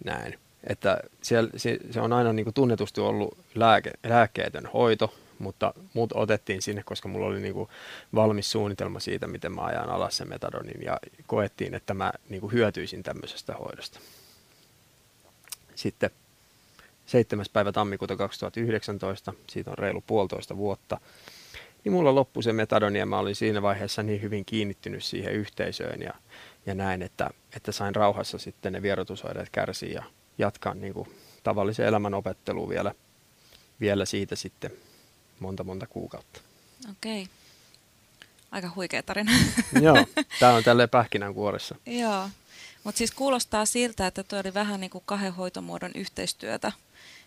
näin. 0.05 0.39
Että 0.65 1.01
siellä, 1.23 1.51
se, 1.57 1.79
se 1.91 2.01
on 2.01 2.13
aina 2.13 2.33
niin 2.33 2.45
kuin 2.45 2.55
tunnetusti 2.55 3.01
ollut 3.01 3.39
lääke, 3.55 3.91
lääkkeetön 4.05 4.67
hoito, 4.67 5.15
mutta 5.39 5.75
muut 5.95 6.13
otettiin 6.15 6.63
sinne, 6.63 6.83
koska 6.83 7.09
mulla 7.09 7.27
oli 7.27 7.41
niin 7.41 7.55
kuin 7.55 7.69
valmis 8.15 8.51
suunnitelma 8.51 9.01
siitä, 9.01 9.27
miten 9.27 9.53
mä 9.53 9.63
ajan 9.63 9.91
alas 9.91 10.17
sen 10.17 10.29
metadonin 10.29 10.83
ja 10.83 10.99
koettiin, 11.27 11.75
että 11.75 11.95
mä 11.95 12.13
niin 12.29 12.41
kuin 12.41 12.53
hyötyisin 12.53 13.03
tämmöisestä 13.03 13.55
hoidosta. 13.55 14.01
Sitten 15.75 16.11
7. 17.07 17.47
päivä 17.53 17.73
tammikuuta 17.73 18.17
2019, 18.17 19.33
siitä 19.51 19.71
on 19.71 19.79
reilu 19.79 20.05
puolitoista 20.07 20.57
vuotta, 20.57 21.01
niin 21.85 21.93
mulla 21.93 22.15
loppui 22.15 22.43
se 22.43 22.53
metadoni 22.53 22.99
ja 22.99 23.07
mä 23.07 23.19
olin 23.19 23.37
siinä 23.37 23.63
vaiheessa 23.63 24.03
niin 24.03 24.23
hyvin 24.23 24.45
kiinnittynyt 24.45 25.05
siihen 25.05 25.33
yhteisöön 25.33 26.03
ja, 26.03 26.15
ja 26.67 26.75
näin, 26.75 27.03
että, 27.03 27.31
että 27.57 27.73
sain 27.73 27.95
rauhassa 27.95 28.39
sitten 28.39 28.73
ne 28.73 28.83
vierotusoireet 28.83 29.49
kärsiä 29.51 29.93
ja 29.93 30.03
jatkaa 30.39 30.75
niin 30.75 30.95
kuin 30.95 31.09
tavallisen 31.43 31.87
elämän 31.87 32.15
opettelua 32.15 32.69
vielä, 32.69 32.95
vielä 33.81 34.05
siitä 34.05 34.37
sitten 34.37 34.71
monta 35.41 35.65
monta 35.65 35.87
kuukautta. 35.87 36.41
Okei. 36.91 37.23
Okay. 37.23 37.35
Aika 38.51 38.73
huikea 38.77 39.03
tarina. 39.03 39.33
Joo, 39.83 40.07
tämä 40.41 40.55
on 40.55 40.65
tälleen 40.65 40.89
pähkinänkuoressa. 40.89 41.75
Joo, 41.87 42.29
mutta 42.85 42.99
siis 42.99 43.11
kuulostaa 43.11 43.67
siltä, 43.67 44.07
että 44.07 44.23
tuo 44.23 44.39
oli 44.39 44.55
vähän 44.55 44.81
niin 44.81 44.91
kuin 44.91 45.05
kahden 45.07 45.35
hoitomuodon 45.35 45.91
yhteistyötä. 45.95 46.73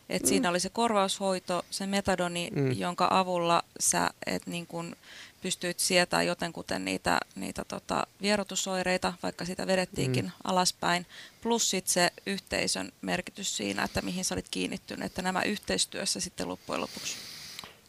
Et 0.09 0.21
mm. 0.21 0.27
Siinä 0.27 0.49
oli 0.49 0.59
se 0.59 0.69
korvaushoito, 0.69 1.65
se 1.69 1.87
metadoni, 1.87 2.49
mm. 2.55 2.71
jonka 2.71 3.07
avulla 3.11 3.63
sä 3.79 4.09
et 4.25 4.47
niin 4.47 4.67
kuin 4.67 4.95
pystyit 5.41 5.79
sietämään 5.79 6.27
jotenkuten 6.27 6.85
niitä, 6.85 7.19
niitä 7.35 7.65
tota 7.67 8.07
vierotusoireita, 8.21 9.13
vaikka 9.23 9.45
sitä 9.45 9.67
vedettiinkin 9.67 10.25
mm. 10.25 10.31
alaspäin, 10.43 11.05
plus 11.41 11.69
sit 11.69 11.87
se 11.87 12.11
yhteisön 12.25 12.91
merkitys 13.01 13.57
siinä, 13.57 13.83
että 13.83 14.01
mihin 14.01 14.25
sä 14.25 14.35
olit 14.35 14.49
kiinnittynyt, 14.51 15.05
että 15.05 15.21
nämä 15.21 15.43
yhteistyössä 15.43 16.19
sitten 16.19 16.47
loppujen 16.47 16.81
lopuksi 16.81 17.15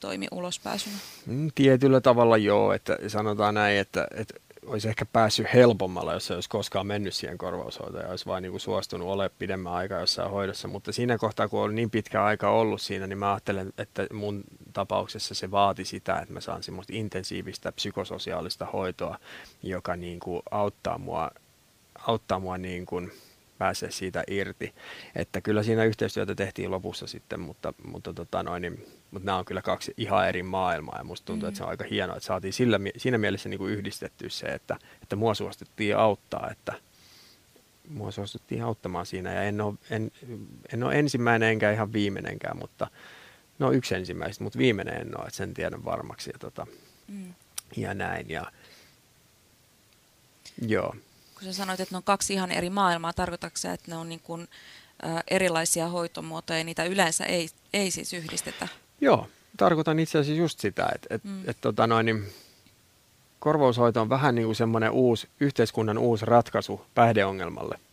toimi 0.03 0.27
ulospääsynä? 0.33 0.97
Mm, 1.27 1.51
tietyllä 1.55 2.01
tavalla 2.01 2.37
joo, 2.37 2.73
että 2.73 2.99
sanotaan 3.09 3.55
näin, 3.55 3.79
että, 3.79 4.07
että 4.15 4.35
olisi 4.67 4.88
ehkä 4.88 5.07
päässyt 5.07 5.47
helpommalla, 5.55 6.12
jos 6.12 6.27
se 6.27 6.35
olisi 6.35 6.49
koskaan 6.49 6.87
mennyt 6.87 7.15
siihen 7.15 7.38
korvaushoitoon 7.38 8.05
ja 8.05 8.11
olisi 8.11 8.27
vain 8.27 8.43
niin 8.43 8.61
suostunut 8.61 9.09
olemaan 9.09 9.37
pidemmän 9.38 9.73
aikaa 9.73 10.01
jossain 10.01 10.31
hoidossa. 10.31 10.69
Mutta 10.69 10.93
siinä 10.93 11.19
kohtaa, 11.19 11.49
kun 11.49 11.61
on 11.61 11.75
niin 11.75 11.91
pitkä 11.91 12.25
aika 12.25 12.51
ollut 12.51 12.81
siinä, 12.83 13.07
niin 13.07 13.19
mä 13.19 13.33
ajattelen, 13.33 13.73
että 13.79 14.07
mun 14.12 14.45
tapauksessa 14.73 15.35
se 15.35 15.51
vaati 15.51 15.85
sitä, 15.85 16.19
että 16.19 16.35
mä 16.35 16.41
saan 16.41 16.62
semmoista 16.62 16.93
intensiivistä 16.97 17.73
psykososiaalista 17.73 18.67
hoitoa, 18.73 19.19
joka 19.62 19.97
niin 19.97 20.21
kuin 20.21 20.43
auttaa 20.51 20.99
mua, 20.99 21.31
auttaa 22.07 22.38
mua 22.38 22.59
niin 22.59 22.87
kuin 22.87 23.12
pääsee 23.62 23.90
siitä 23.90 24.25
irti. 24.27 24.75
Että 25.16 25.40
kyllä 25.40 25.62
siinä 25.62 25.85
yhteistyötä 25.85 26.35
tehtiin 26.35 26.70
lopussa 26.70 27.07
sitten, 27.07 27.40
mutta, 27.40 27.75
mutta, 27.85 28.12
tota 28.12 28.42
noin, 28.42 28.62
niin, 28.62 28.87
mutta 29.11 29.27
nämä 29.27 29.38
on 29.38 29.44
kyllä 29.44 29.62
kaksi 29.62 29.94
ihan 29.96 30.29
eri 30.29 30.42
maailmaa 30.42 30.98
ja 30.98 31.05
musta 31.05 31.27
tuntuu, 31.27 31.46
mm. 31.46 31.48
että 31.48 31.59
se 31.59 31.64
on 31.64 31.70
aika 31.70 31.85
hienoa, 31.90 32.16
että 32.16 32.27
saatiin 32.27 32.53
sillä, 32.53 32.81
siinä 32.96 33.18
mielessä 33.18 33.48
niin 33.48 33.59
kuin 33.59 33.72
yhdistetty 33.72 34.31
se, 34.31 34.46
että, 34.46 34.77
että 35.03 35.16
mua 35.16 35.35
suostuttiin 35.35 35.96
auttaa, 35.96 36.48
että 36.51 36.72
mua 37.88 38.11
suostuttiin 38.11 38.62
auttamaan 38.62 39.07
siinä 39.07 39.35
ja 39.35 39.42
en 39.42 39.61
ole, 39.61 39.75
en, 39.90 40.12
en 40.72 40.85
ole 40.85 40.98
ensimmäinen 40.98 41.48
enkä 41.48 41.72
ihan 41.72 41.92
viimeinenkään, 41.92 42.59
mutta 42.59 42.90
no 43.59 43.72
yksi 43.72 43.94
ensimmäistä, 43.94 44.44
mutta 44.44 44.59
viimeinen 44.59 45.01
en 45.01 45.18
ole, 45.18 45.27
että 45.27 45.37
sen 45.37 45.55
tiedän 45.55 45.85
varmaksi 45.85 46.31
ja, 46.31 46.38
tota, 46.38 46.66
mm. 47.09 47.35
ja 47.77 47.94
näin 47.94 48.31
ja 48.31 48.53
joo 50.68 50.94
kun 51.43 51.53
sä 51.53 51.57
sanoit, 51.57 51.81
että 51.81 51.95
ne 51.95 51.97
on 51.97 52.03
kaksi 52.03 52.35
ihan 52.35 52.51
eri 52.51 52.71
maailmaa, 52.71 53.13
tarkoitatko 53.13 53.57
se, 53.57 53.73
että 53.73 53.91
ne 53.91 53.97
on 53.97 54.09
niin 54.09 54.21
kuin, 54.21 54.49
erilaisia 55.31 55.89
hoitomuotoja 55.89 56.59
ja 56.59 56.65
niitä 56.65 56.85
yleensä 56.85 57.25
ei, 57.25 57.49
ei 57.73 57.91
siis 57.91 58.13
yhdistetä? 58.13 58.69
Joo, 59.01 59.29
tarkoitan 59.57 59.99
itse 59.99 60.19
asiassa 60.19 60.41
just 60.41 60.61
sitä, 60.61 60.89
että 60.95 61.15
et, 61.15 61.25
mm. 61.25 61.49
et, 61.49 61.57
tota 61.61 61.87
noin, 61.87 62.07
niin 62.07 62.25
korvaushoito 63.39 64.01
on 64.01 64.09
vähän 64.09 64.35
niin 64.35 64.47
kuin 64.47 64.57
semmoinen 64.57 64.91
uusi, 64.91 65.29
yhteiskunnan 65.41 65.99
uusi 65.99 66.27
ratkaisu 66.27 66.87
päihdeongelmalle– 66.95 67.79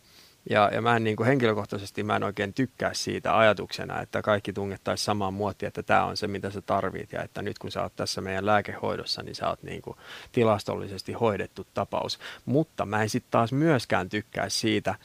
ja, 0.49 0.69
ja 0.73 0.81
mä 0.81 0.95
en 0.95 1.03
niin 1.03 1.15
kuin 1.15 1.27
henkilökohtaisesti 1.27 2.03
mä 2.03 2.15
en 2.15 2.23
oikein 2.23 2.53
tykkää 2.53 2.93
siitä 2.93 3.37
ajatuksena, 3.37 4.01
että 4.01 4.21
kaikki 4.21 4.53
tungettaisiin 4.53 5.05
samaan 5.05 5.33
muottiin, 5.33 5.67
että 5.67 5.83
tämä 5.83 6.05
on 6.05 6.17
se, 6.17 6.27
mitä 6.27 6.51
sä 6.51 6.61
tarvit. 6.61 7.11
Ja 7.11 7.23
että 7.23 7.41
nyt 7.41 7.59
kun 7.59 7.71
sä 7.71 7.83
oot 7.83 7.95
tässä 7.95 8.21
meidän 8.21 8.45
lääkehoidossa, 8.45 9.23
niin 9.23 9.35
sä 9.35 9.49
oot 9.49 9.63
niin 9.63 9.81
kuin 9.81 9.97
tilastollisesti 10.31 11.13
hoidettu 11.13 11.67
tapaus. 11.73 12.19
Mutta 12.45 12.85
mä 12.85 13.01
en 13.01 13.09
sitten 13.09 13.31
taas 13.31 13.51
myöskään 13.51 14.09
tykkää 14.09 14.49
siitä, 14.49 14.95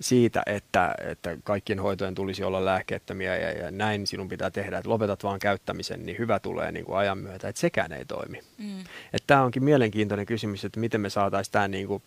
siitä, 0.00 0.42
että, 0.46 0.94
että 0.98 1.36
kaikkien 1.44 1.80
hoitojen 1.80 2.14
tulisi 2.14 2.44
olla 2.44 2.64
lääkkeettömiä 2.64 3.36
ja, 3.36 3.50
ja 3.50 3.70
näin 3.70 4.06
sinun 4.06 4.28
pitää 4.28 4.50
tehdä, 4.50 4.78
että 4.78 4.90
lopetat 4.90 5.24
vaan 5.24 5.38
käyttämisen, 5.38 6.06
niin 6.06 6.18
hyvä 6.18 6.38
tulee 6.38 6.72
niin 6.72 6.84
kuin 6.84 6.98
ajan 6.98 7.18
myötä, 7.18 7.48
että 7.48 7.60
sekään 7.60 7.92
ei 7.92 8.04
toimi. 8.04 8.40
Mm. 8.58 8.84
Tämä 9.26 9.42
onkin 9.42 9.64
mielenkiintoinen 9.64 10.26
kysymys, 10.26 10.64
että 10.64 10.80
miten 10.80 11.00
me 11.00 11.10
saataisiin 11.10 11.52
tämä 11.52 11.68
niin 11.68 11.86
kuin, 11.86 12.02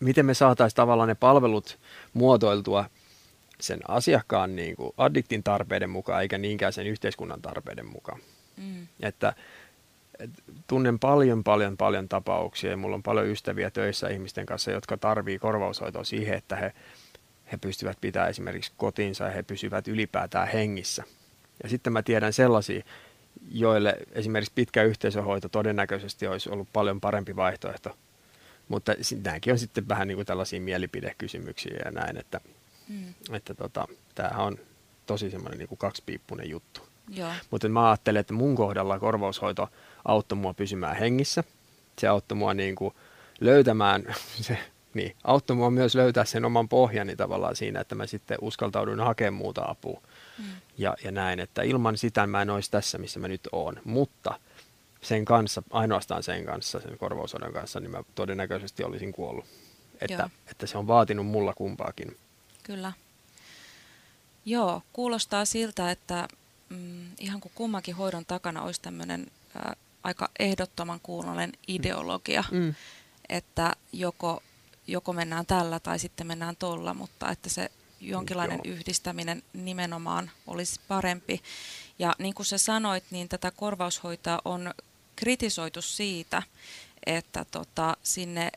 miten 0.00 0.26
me 0.26 0.34
saataisiin 0.34 0.76
tavallaan 0.76 1.08
ne 1.08 1.14
palvelut 1.14 1.78
muotoiltua 2.12 2.84
sen 3.60 3.80
asiakkaan 3.88 4.56
niin 4.56 4.76
kuin 4.76 4.92
addiktin 4.96 5.42
tarpeiden 5.42 5.90
mukaan, 5.90 6.22
eikä 6.22 6.38
niinkään 6.38 6.72
sen 6.72 6.86
yhteiskunnan 6.86 7.42
tarpeiden 7.42 7.86
mukaan. 7.86 8.20
Mm. 8.56 8.86
Että 9.00 9.32
et, 10.18 10.30
tunnen 10.66 10.98
paljon, 10.98 11.44
paljon, 11.44 11.76
paljon 11.76 12.08
tapauksia 12.08 12.70
ja 12.70 12.76
mulla 12.76 12.94
on 12.94 13.02
paljon 13.02 13.26
ystäviä 13.26 13.70
töissä 13.70 14.08
ihmisten 14.08 14.46
kanssa, 14.46 14.70
jotka 14.70 14.96
tarvii 14.96 15.38
korvaushoitoa 15.38 16.04
siihen, 16.04 16.34
että 16.34 16.56
he, 16.56 16.72
he 17.52 17.56
pystyvät 17.56 17.98
pitämään 18.00 18.30
esimerkiksi 18.30 18.72
kotinsa 18.76 19.24
ja 19.24 19.30
he 19.30 19.42
pysyvät 19.42 19.88
ylipäätään 19.88 20.48
hengissä. 20.48 21.04
Ja 21.62 21.68
sitten 21.68 21.92
mä 21.92 22.02
tiedän 22.02 22.32
sellaisia, 22.32 22.82
joille 23.50 23.96
esimerkiksi 24.12 24.52
pitkä 24.54 24.82
yhteisöhoito 24.82 25.48
todennäköisesti 25.48 26.26
olisi 26.26 26.50
ollut 26.50 26.68
paljon 26.72 27.00
parempi 27.00 27.36
vaihtoehto 27.36 27.96
mutta 28.70 28.92
nämäkin 29.24 29.52
on 29.52 29.58
sitten 29.58 29.88
vähän 29.88 30.08
niin 30.08 30.16
kuin 30.16 30.26
tällaisia 30.26 30.60
mielipidekysymyksiä 30.60 31.76
ja 31.84 31.90
näin, 31.90 32.16
että, 32.16 32.40
mm. 32.88 33.14
että 33.32 33.54
tota, 33.54 33.88
tämähän 34.14 34.40
on 34.40 34.58
tosi 35.06 35.30
semmoinen 35.30 35.58
niin 35.58 35.68
kuin 35.68 35.78
kaksipiippunen 35.78 36.50
juttu. 36.50 36.80
Joo. 37.08 37.30
Mutta 37.50 37.68
mä 37.68 37.90
ajattelen, 37.90 38.20
että 38.20 38.32
mun 38.32 38.56
kohdalla 38.56 38.98
korvaushoito 38.98 39.68
auttoi 40.04 40.38
mua 40.38 40.54
pysymään 40.54 40.96
hengissä. 40.96 41.44
Se 41.98 42.08
auttoi 42.08 42.38
mua 42.38 42.54
niin 42.54 42.74
kuin 42.76 42.94
löytämään, 43.40 44.14
se, 44.40 44.58
niin, 44.94 45.16
auttoi 45.24 45.56
mua 45.56 45.70
myös 45.70 45.94
löytää 45.94 46.24
sen 46.24 46.44
oman 46.44 46.68
pohjani 46.68 47.16
tavallaan 47.16 47.56
siinä, 47.56 47.80
että 47.80 47.94
mä 47.94 48.06
sitten 48.06 48.38
uskaltauduin 48.40 49.00
hakemaan 49.00 49.34
muuta 49.34 49.64
apua. 49.68 50.02
Mm. 50.38 50.44
Ja, 50.78 50.96
ja 51.04 51.10
näin, 51.10 51.40
että 51.40 51.62
ilman 51.62 51.96
sitä 51.96 52.26
mä 52.26 52.42
en 52.42 52.50
olisi 52.50 52.70
tässä, 52.70 52.98
missä 52.98 53.20
mä 53.20 53.28
nyt 53.28 53.48
oon. 53.52 53.80
Mutta 53.84 54.40
sen 55.02 55.24
kanssa, 55.24 55.62
ainoastaan 55.70 56.22
sen 56.22 56.44
kanssa, 56.44 56.80
sen 56.80 56.98
korvausodan 56.98 57.52
kanssa, 57.52 57.80
niin 57.80 57.90
mä 57.90 58.02
todennäköisesti 58.14 58.84
olisin 58.84 59.12
kuollut. 59.12 59.44
Että, 60.00 60.30
että 60.50 60.66
se 60.66 60.78
on 60.78 60.86
vaatinut 60.86 61.26
mulla 61.26 61.54
kumpaakin. 61.54 62.16
Kyllä. 62.62 62.92
Joo, 64.44 64.82
kuulostaa 64.92 65.44
siltä, 65.44 65.90
että 65.90 66.28
mm, 66.68 67.06
ihan 67.18 67.40
kuin 67.40 67.52
kummankin 67.54 67.94
hoidon 67.94 68.24
takana 68.24 68.62
olisi 68.62 68.82
tämmöinen 68.82 69.26
äh, 69.56 69.76
aika 70.02 70.28
ehdottoman 70.38 71.00
kuulonen 71.02 71.52
ideologia, 71.68 72.44
mm. 72.50 72.58
mm. 72.58 72.74
että 73.28 73.72
joko, 73.92 74.42
joko 74.86 75.12
mennään 75.12 75.46
tällä 75.46 75.80
tai 75.80 75.98
sitten 75.98 76.26
mennään 76.26 76.56
tolla, 76.56 76.94
mutta 76.94 77.30
että 77.30 77.48
se 77.48 77.70
jonkinlainen 78.00 78.60
Joo. 78.64 78.74
yhdistäminen 78.74 79.42
nimenomaan 79.52 80.30
olisi 80.46 80.80
parempi. 80.88 81.42
Ja 81.98 82.14
niin 82.18 82.34
kuin 82.34 82.46
sä 82.46 82.58
sanoit, 82.58 83.04
niin 83.10 83.28
tätä 83.28 83.50
korvaushoitoa 83.50 84.38
on 84.44 84.74
kritisoitu 85.20 85.82
siitä, 85.82 86.42
että 87.06 87.44
tota, 87.50 87.96
sinne 88.02 88.50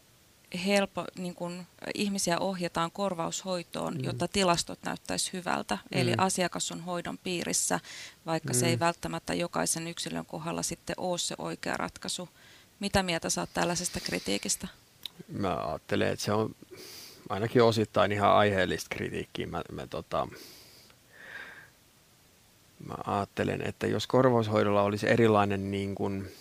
helpo, 0.65 1.05
niin 1.17 1.35
kun 1.35 1.65
ihmisiä 1.93 2.39
ohjataan 2.39 2.91
korvaushoitoon, 2.91 3.93
mm. 3.93 4.03
jotta 4.03 4.27
tilastot 4.27 4.79
näyttäisi 4.85 5.33
hyvältä. 5.33 5.75
Mm. 5.75 6.01
Eli 6.01 6.13
asiakas 6.17 6.71
on 6.71 6.81
hoidon 6.81 7.17
piirissä, 7.17 7.79
vaikka 8.25 8.53
mm. 8.53 8.59
se 8.59 8.67
ei 8.67 8.75
mm. 8.75 8.79
välttämättä 8.79 9.33
jokaisen 9.33 9.87
yksilön 9.87 10.25
kohdalla 10.25 10.63
sitten 10.63 10.95
ole 10.97 11.17
se 11.17 11.35
oikea 11.37 11.77
ratkaisu. 11.77 12.29
Mitä 12.79 13.03
mieltä 13.03 13.29
saat 13.29 13.49
tällaisesta 13.53 13.99
kritiikistä? 13.99 14.67
Mä 15.27 15.55
ajattelen, 15.55 16.11
että 16.11 16.25
se 16.25 16.31
on 16.31 16.55
ainakin 17.29 17.63
osittain 17.63 18.11
ihan 18.11 18.31
aiheellista 18.31 18.95
kritiikkiä. 18.95 19.47
Mä, 19.47 19.61
mä 19.71 19.87
tota, 19.87 20.27
mä 22.85 22.95
ajattelen, 23.05 23.67
että 23.67 23.87
jos 23.87 24.07
korvaushoidolla 24.07 24.81
olisi 24.81 25.09
erilainen 25.09 25.71
niin 25.71 25.95
kuin 25.95 26.31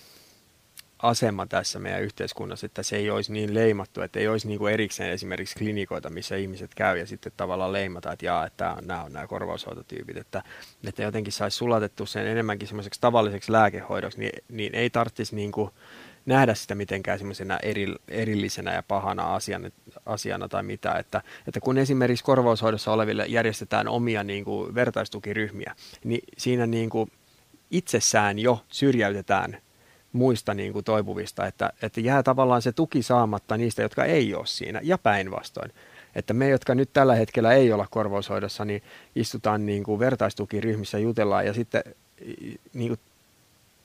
asema 1.03 1.47
tässä 1.47 1.79
meidän 1.79 2.03
yhteiskunnassa, 2.03 2.67
että 2.67 2.83
se 2.83 2.97
ei 2.97 3.11
olisi 3.11 3.33
niin 3.33 3.55
leimattu, 3.55 4.01
että 4.01 4.21
ei 4.21 4.29
olisi 4.29 4.49
niin 4.49 4.59
kuin 4.59 4.73
erikseen 4.73 5.11
esimerkiksi 5.11 5.57
klinikoita, 5.59 6.11
missä 6.11 6.37
ihmiset 6.37 6.75
käy 6.75 6.99
ja 6.99 7.07
sitten 7.07 7.33
tavallaan 7.37 7.73
leimata, 7.73 8.12
että 8.12 8.27
jaa, 8.27 8.47
että 8.47 8.77
nämä 8.83 9.05
on 9.05 9.12
nämä 9.12 9.27
korvaushoitotyypit, 9.27 10.17
että, 10.17 10.43
että 10.88 11.03
jotenkin 11.03 11.33
saisi 11.33 11.57
sulatettu 11.57 12.07
sen 12.07 12.27
enemmänkin 12.27 12.69
semmoiseksi 12.69 13.01
tavalliseksi 13.01 13.53
lääkehoidoksi, 13.53 14.19
niin, 14.19 14.45
niin 14.49 14.75
ei 14.75 14.91
tarvitsisi 14.91 15.37
niin 15.37 15.53
kuin 15.53 15.71
nähdä 16.27 16.55
sitä 16.55 16.75
mitenkään 16.75 17.19
semmoisena 17.19 17.59
eri, 17.62 17.95
erillisenä 18.09 18.75
ja 18.75 18.83
pahana 18.83 19.35
asiana, 19.35 19.71
asiana 20.07 20.49
tai 20.49 20.62
mitä, 20.62 20.93
että, 20.93 21.23
että 21.49 21.61
kun 21.61 21.79
esimerkiksi 21.79 22.25
korvaushoidossa 22.25 22.93
oleville 22.93 23.27
järjestetään 23.27 23.88
omia 23.88 24.25
niin 24.25 24.45
kuin 24.45 24.75
vertaistukiryhmiä, 24.75 25.75
niin 26.05 26.23
siinä 26.38 26.67
niin 26.67 26.91
kuin 26.91 27.11
itsessään 27.71 28.38
jo 28.38 28.65
syrjäytetään 28.69 29.59
muista 30.12 30.55
niin 30.55 30.72
kuin 30.72 30.85
toipuvista, 30.85 31.46
että, 31.46 31.72
että 31.83 32.01
jää 32.01 32.22
tavallaan 32.22 32.62
se 32.62 32.72
tuki 32.72 33.03
saamatta 33.03 33.57
niistä, 33.57 33.83
jotka 33.83 34.05
ei 34.05 34.35
ole 34.35 34.46
siinä, 34.46 34.81
ja 34.83 34.98
päinvastoin. 34.98 35.70
Että 36.14 36.35
me, 36.35 36.48
jotka 36.48 36.75
nyt 36.75 36.90
tällä 36.92 37.14
hetkellä 37.14 37.53
ei 37.53 37.72
olla 37.72 37.87
korvaushoidossa, 37.90 38.64
niin 38.64 38.83
istutaan 39.16 39.66
niin 39.66 39.85
kuin 39.85 39.98
vertaistukiryhmissä, 39.98 40.98
jutellaan 40.98 41.46
ja 41.46 41.53
sitten 41.53 41.83
niin 42.75 42.88
kuin 42.88 43.01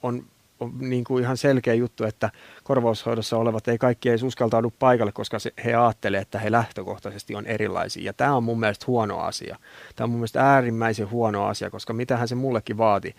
on 0.03 0.23
on 0.59 0.73
niin 0.79 1.03
kuin 1.03 1.23
ihan 1.23 1.37
selkeä 1.37 1.73
juttu, 1.73 2.03
että 2.03 2.29
korvaushoidossa 2.63 3.37
olevat 3.37 3.67
ei 3.67 3.77
kaikki 3.77 4.09
edes 4.09 4.23
uskaltaudu 4.23 4.73
paikalle, 4.79 5.11
koska 5.11 5.39
se, 5.39 5.53
he 5.65 5.75
ajattelee, 5.75 6.21
että 6.21 6.39
he 6.39 6.51
lähtökohtaisesti 6.51 7.35
on 7.35 7.45
erilaisia. 7.45 8.03
Ja 8.03 8.13
tämä 8.13 8.35
on 8.35 8.43
mun 8.43 8.59
mielestä 8.59 8.85
huono 8.87 9.19
asia. 9.19 9.57
Tämä 9.95 10.05
on 10.05 10.09
mun 10.09 10.19
mielestä 10.19 10.53
äärimmäisen 10.53 11.11
huono 11.11 11.45
asia, 11.45 11.69
koska 11.69 11.93
mitähän 11.93 12.27
se 12.27 12.35
mullekin 12.35 12.77
vaati. 12.77 13.15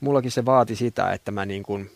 Mullakin 0.00 0.30
se 0.30 0.44
vaati 0.44 0.76
sitä, 0.76 1.12
että 1.12 1.30
mä 1.30 1.46
niin 1.46 1.62
kuin, 1.62 1.90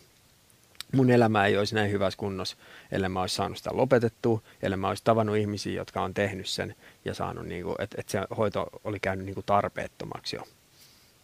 mun 0.95 1.09
elämä 1.09 1.45
ei 1.45 1.57
olisi 1.57 1.75
näin 1.75 1.91
hyvässä 1.91 2.17
kunnossa, 2.17 2.57
ellei 2.91 3.09
mä 3.09 3.21
olisi 3.21 3.35
saanut 3.35 3.57
sitä 3.57 3.69
lopetettua, 3.73 4.41
ellei 4.61 4.77
mä 4.77 4.89
olisi 4.89 5.03
tavannut 5.03 5.37
ihmisiä, 5.37 5.73
jotka 5.73 6.01
on 6.01 6.13
tehnyt 6.13 6.47
sen 6.47 6.75
ja 7.05 7.13
saanut, 7.13 7.45
niin 7.45 7.63
kuin, 7.63 7.75
että, 7.79 7.97
että 7.99 8.11
se 8.11 8.19
hoito 8.37 8.67
oli 8.83 8.99
käynyt 8.99 9.25
niin 9.25 9.33
kuin 9.33 9.45
tarpeettomaksi 9.45 10.35
jo. 10.35 10.43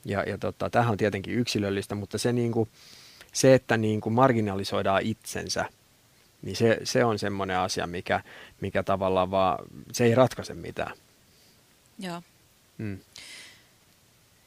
Ja, 0.06 0.24
ja 0.24 0.38
tota, 0.38 0.70
tämähän 0.70 0.92
on 0.92 0.98
tietenkin 0.98 1.34
yksilöllistä, 1.34 1.96
mutta 1.96 2.18
se 2.18 2.34
niin 2.34 2.52
kuin, 2.52 2.70
se, 3.34 3.54
että 3.54 3.78
niin 3.78 4.02
kuin 4.02 4.14
marginalisoidaan 4.14 5.02
itsensä, 5.02 5.66
niin 6.42 6.56
se, 6.56 6.80
se 6.84 7.06
on 7.06 7.20
semmoinen 7.20 7.58
asia, 7.58 7.88
mikä, 7.88 8.24
mikä 8.62 8.84
tavallaan 8.84 9.32
vaan, 9.32 9.58
se 9.92 10.04
ei 10.04 10.16
ratkaise 10.16 10.54
mitään. 10.54 10.98
Joo. 12.00 12.22
Mm. 12.78 13.00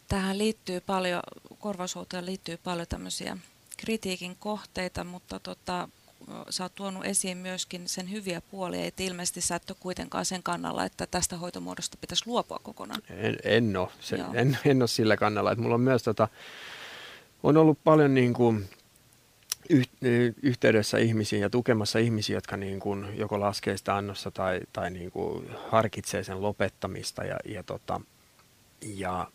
Tähän 0.09 0.39
liittyy 0.39 0.81
paljon, 0.81 1.23
korvaushuoltoon 1.59 2.27
liittyy 2.27 2.57
paljon 2.57 2.87
tämmöisiä 2.89 3.37
kritiikin 3.77 4.37
kohteita, 4.37 5.05
mutta 5.05 5.41
tota, 5.41 5.89
sä 6.51 6.65
oot 6.65 6.75
tuonut 6.75 7.05
esiin 7.05 7.39
myöskin 7.39 7.89
sen 7.89 8.11
hyviä 8.11 8.41
puolia, 8.41 8.85
että 8.85 9.03
ilmeisesti 9.03 9.41
sä 9.41 9.57
et 9.57 9.71
ole 9.71 9.77
kuitenkaan 9.81 10.25
sen 10.25 10.43
kannalla, 10.43 10.85
että 10.85 11.07
tästä 11.07 11.37
hoitomuodosta 11.37 11.99
pitäisi 12.01 12.27
luopua 12.27 12.61
kokonaan. 12.63 13.03
En, 13.11 13.37
en 13.45 13.77
ole. 13.77 13.89
Se, 14.01 14.19
en, 14.35 14.59
en 14.65 14.83
ole 14.83 14.89
sillä 14.89 15.17
kannalla. 15.17 15.53
Että 15.53 15.63
mulla 15.63 15.75
on 15.75 15.81
myös 15.81 16.03
tota, 16.03 16.29
on 17.43 17.57
ollut 17.57 17.79
paljon 17.85 18.15
niin 18.15 18.35
kuin 18.35 18.69
yhteydessä 20.43 20.99
ihmisiin 20.99 21.43
ja 21.43 21.51
tukemassa 21.51 21.99
ihmisiä, 21.99 22.37
jotka 22.37 22.57
niin 22.57 22.81
kuin 22.81 23.19
joko 23.19 23.41
laskee 23.41 23.77
sitä 23.77 23.97
annossa 23.97 24.31
tai, 24.31 24.61
tai 24.73 24.91
niin 24.91 25.11
kuin 25.11 25.51
harkitsee 25.69 26.25
sen 26.25 26.43
lopettamista 26.43 27.25
ja, 27.25 27.37
ja, 27.45 27.63
tota, 27.63 28.01
ja 28.81 29.31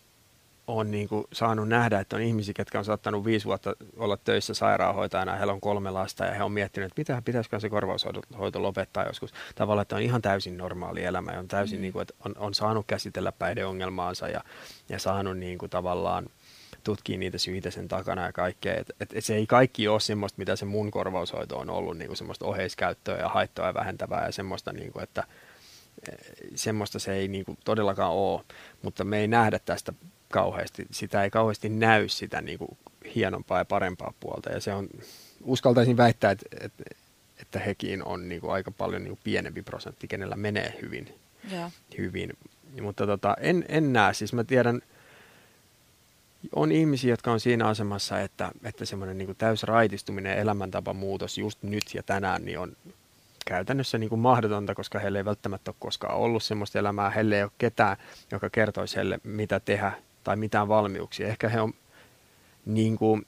on 0.76 0.90
niin 0.90 1.08
kuin 1.08 1.24
saanut 1.32 1.68
nähdä, 1.68 2.00
että 2.00 2.16
on 2.16 2.22
ihmisiä, 2.22 2.54
jotka 2.58 2.78
on 2.78 2.84
saattanut 2.84 3.24
viisi 3.24 3.46
vuotta 3.46 3.74
olla 3.96 4.16
töissä 4.16 4.54
sairaanhoitajana, 4.54 5.36
heillä 5.36 5.52
on 5.52 5.60
kolme 5.60 5.90
lasta 5.90 6.24
ja 6.24 6.34
he 6.34 6.42
on 6.42 6.52
miettinyt, 6.52 6.86
että 6.86 7.00
mitä 7.00 7.22
pitäisikö 7.24 7.60
se 7.60 7.68
korvaushoito 7.68 8.62
lopettaa 8.62 9.06
joskus. 9.06 9.34
Tavallaan, 9.54 9.82
että 9.82 9.96
on 9.96 10.02
ihan 10.02 10.22
täysin 10.22 10.56
normaali 10.56 11.04
elämä 11.04 11.32
ja 11.32 11.38
on 11.38 11.48
täysin, 11.48 11.78
mm. 11.78 11.82
niin 11.82 11.92
kuin, 11.92 12.02
että 12.02 12.14
on, 12.24 12.34
on 12.38 12.54
saanut 12.54 12.86
käsitellä 12.86 13.32
päihdeongelmaansa 13.32 14.28
ja, 14.28 14.40
ja 14.88 14.98
saanut 14.98 15.38
niin 15.38 15.58
kuin, 15.58 15.70
tavallaan 15.70 16.26
tutkii 16.84 17.16
niitä 17.16 17.38
syitä 17.38 17.70
sen 17.70 17.88
takana 17.88 18.26
ja 18.26 18.32
kaikkea. 18.32 18.74
Et, 18.74 18.90
et, 19.00 19.12
et 19.14 19.24
se 19.24 19.34
ei 19.34 19.46
kaikki 19.46 19.88
ole 19.88 20.00
semmoista, 20.00 20.38
mitä 20.38 20.56
se 20.56 20.64
mun 20.64 20.90
korvaushoito 20.90 21.58
on 21.58 21.70
ollut, 21.70 21.98
niin 21.98 22.08
kuin 22.08 22.16
semmoista 22.16 22.46
oheiskäyttöä 22.46 23.18
ja 23.18 23.28
haittoa 23.28 23.74
vähentävää 23.74 24.26
ja 24.26 24.32
semmoista, 24.32 24.72
niin 24.72 24.92
kuin, 24.92 25.02
että 25.02 25.24
e, 26.08 26.16
semmoista 26.54 26.98
se 26.98 27.12
ei 27.12 27.28
niin 27.28 27.44
kuin 27.44 27.58
todellakaan 27.64 28.12
ole, 28.12 28.40
mutta 28.82 29.04
me 29.04 29.18
ei 29.18 29.28
nähdä 29.28 29.58
tästä 29.58 29.92
kauheasti, 30.30 30.86
sitä 30.90 31.24
ei 31.24 31.30
kauheasti 31.30 31.68
näy 31.68 32.08
sitä 32.08 32.40
niin 32.40 32.58
kuin 32.58 32.78
hienompaa 33.14 33.58
ja 33.58 33.64
parempaa 33.64 34.12
puolta 34.20 34.50
ja 34.50 34.60
se 34.60 34.74
on, 34.74 34.88
uskaltaisin 35.44 35.96
väittää, 35.96 36.30
että, 36.30 36.46
että, 36.60 36.84
että 37.40 37.58
hekin 37.58 38.04
on 38.04 38.28
niin 38.28 38.40
kuin 38.40 38.52
aika 38.52 38.70
paljon 38.70 39.02
niin 39.02 39.10
kuin 39.10 39.20
pienempi 39.24 39.62
prosentti, 39.62 40.08
kenellä 40.08 40.36
menee 40.36 40.78
hyvin. 40.82 41.14
Ja. 41.50 41.70
hyvin. 41.98 42.32
Mutta 42.82 43.06
tota, 43.06 43.36
en, 43.40 43.64
en 43.68 43.92
näe, 43.92 44.14
siis 44.14 44.32
mä 44.32 44.44
tiedän, 44.44 44.82
on 46.54 46.72
ihmisiä, 46.72 47.10
jotka 47.10 47.32
on 47.32 47.40
siinä 47.40 47.66
asemassa, 47.66 48.20
että, 48.20 48.50
että 48.64 48.84
semmoinen 48.84 49.18
niin 49.18 49.36
täysraitistuminen 49.38 50.30
ja 50.30 50.36
elämäntapamuutos 50.36 51.38
just 51.38 51.62
nyt 51.62 51.84
ja 51.94 52.02
tänään 52.02 52.44
niin 52.44 52.58
on 52.58 52.76
käytännössä 53.46 53.98
niin 53.98 54.10
kuin 54.10 54.20
mahdotonta, 54.20 54.74
koska 54.74 54.98
heillä 54.98 55.18
ei 55.18 55.24
välttämättä 55.24 55.70
ole 55.70 55.76
koskaan 55.78 56.16
ollut 56.16 56.42
semmoista 56.42 56.78
elämää. 56.78 57.10
Heillä 57.10 57.36
ei 57.36 57.42
ole 57.42 57.50
ketään, 57.58 57.96
joka 58.30 58.50
kertoisi 58.50 58.96
heille, 58.96 59.20
mitä 59.24 59.60
tehdä 59.60 59.92
tai 60.24 60.36
mitään 60.36 60.68
valmiuksia. 60.68 61.28
Ehkä 61.28 61.48
he 61.48 61.60
on 61.60 61.72
niin 62.66 62.98
kuin 62.98 63.26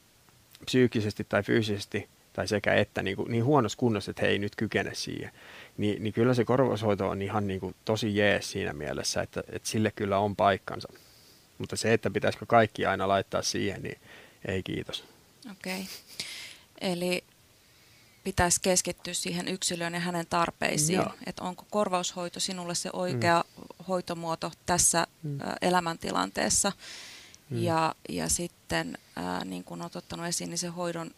psyykkisesti 0.64 1.26
tai 1.28 1.42
fyysisesti 1.42 2.08
tai 2.32 2.48
sekä 2.48 2.74
että 2.74 3.02
niin, 3.02 3.16
kuin, 3.16 3.32
niin 3.32 3.44
huonossa 3.44 3.78
kunnossa, 3.78 4.10
että 4.10 4.22
he 4.22 4.28
ei 4.28 4.38
nyt 4.38 4.56
kykene 4.56 4.94
siihen. 4.94 5.30
Ni, 5.76 5.96
niin 6.00 6.12
kyllä 6.12 6.34
se 6.34 6.44
korvaushoito 6.44 7.08
on 7.08 7.22
ihan 7.22 7.46
niin 7.46 7.60
kuin 7.60 7.74
tosi 7.84 8.16
jees 8.16 8.50
siinä 8.50 8.72
mielessä, 8.72 9.22
että, 9.22 9.42
että 9.52 9.68
sille 9.68 9.92
kyllä 9.96 10.18
on 10.18 10.36
paikkansa. 10.36 10.88
Mutta 11.58 11.76
se, 11.76 11.92
että 11.92 12.10
pitäisikö 12.10 12.46
kaikki 12.46 12.86
aina 12.86 13.08
laittaa 13.08 13.42
siihen, 13.42 13.82
niin 13.82 13.98
ei 14.44 14.62
kiitos. 14.62 15.04
Okei. 15.50 15.72
Okay. 15.72 15.84
Eli 16.80 17.24
pitäisi 18.24 18.60
keskittyä 18.60 19.14
siihen 19.14 19.48
yksilöön 19.48 19.94
ja 19.94 20.00
hänen 20.00 20.26
tarpeisiin. 20.26 21.02
Että 21.26 21.42
onko 21.42 21.66
korvaushoito 21.70 22.40
sinulle 22.40 22.74
se 22.74 22.90
oikea 22.92 23.44
mm. 23.58 23.84
hoitomuoto 23.88 24.52
tässä 24.66 25.06
mm. 25.22 25.38
elämäntilanteessa. 25.62 26.72
Mm. 27.50 27.62
Ja, 27.62 27.94
ja 28.08 28.28
sitten, 28.28 28.98
ä, 29.18 29.44
niin 29.44 29.64
kuin 29.64 29.82
olet 29.82 29.96
ottanut 29.96 30.26
esiin, 30.26 30.50
niin 30.50 30.58
se 30.58 30.68
hoidon, 30.68 31.10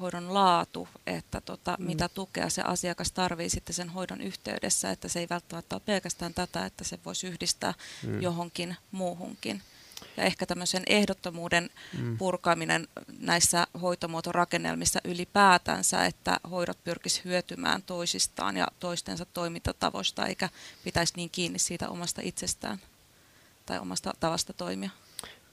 hoidon 0.00 0.34
laatu, 0.34 0.88
että 1.06 1.40
tota, 1.40 1.76
mm. 1.78 1.86
mitä 1.86 2.08
tukea 2.08 2.50
se 2.50 2.62
asiakas 2.62 3.12
tarvii 3.12 3.50
sitten 3.50 3.74
sen 3.74 3.88
hoidon 3.88 4.20
yhteydessä, 4.20 4.90
että 4.90 5.08
se 5.08 5.20
ei 5.20 5.26
välttämättä 5.30 5.76
ole 5.76 5.82
pelkästään 5.86 6.34
tätä, 6.34 6.66
että 6.66 6.84
se 6.84 6.98
voisi 7.04 7.26
yhdistää 7.26 7.74
mm. 8.06 8.22
johonkin 8.22 8.76
muuhunkin 8.92 9.62
ja 10.16 10.24
ehkä 10.24 10.46
tämmöisen 10.46 10.82
ehdottomuuden 10.86 11.70
mm. 11.98 12.18
purkaminen 12.18 12.88
näissä 13.18 13.66
hoitomuotorakennelmissa 13.82 15.00
ylipäätänsä, 15.04 16.06
että 16.06 16.40
hoidot 16.50 16.84
pyrkis 16.84 17.24
hyötymään 17.24 17.82
toisistaan 17.82 18.56
ja 18.56 18.68
toistensa 18.80 19.24
toimintatavoista, 19.24 20.26
eikä 20.26 20.48
pitäisi 20.84 21.12
niin 21.16 21.30
kiinni 21.30 21.58
siitä 21.58 21.88
omasta 21.88 22.20
itsestään 22.24 22.78
tai 23.66 23.78
omasta 23.78 24.12
tavasta 24.20 24.52
toimia. 24.52 24.90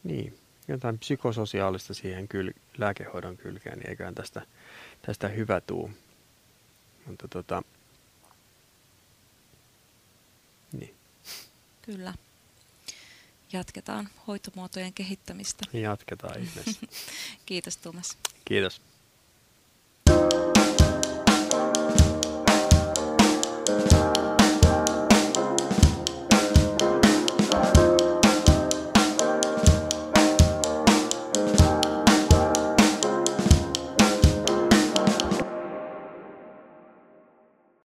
Niin, 0.03 0.37
jotain 0.67 0.99
psykososiaalista 0.99 1.93
siihen 1.93 2.27
kyl- 2.29 2.59
lääkehoidon 2.77 3.37
kylkeen, 3.37 3.79
niin 3.79 3.89
eiköhän 3.89 4.15
tästä, 4.15 4.41
tästä 5.01 5.27
hyvä 5.27 5.61
tuu. 5.61 5.91
Mutta 7.05 7.27
tota, 7.27 7.63
niin. 10.71 10.95
Kyllä 11.81 12.13
jatketaan 13.53 14.09
hoitomuotojen 14.27 14.93
kehittämistä. 14.93 15.65
Jatketaan 15.73 16.39
ihmeessä. 16.41 16.81
Kiitos 17.45 17.77
Tuomas. 17.77 18.17
Kiitos. 18.45 18.81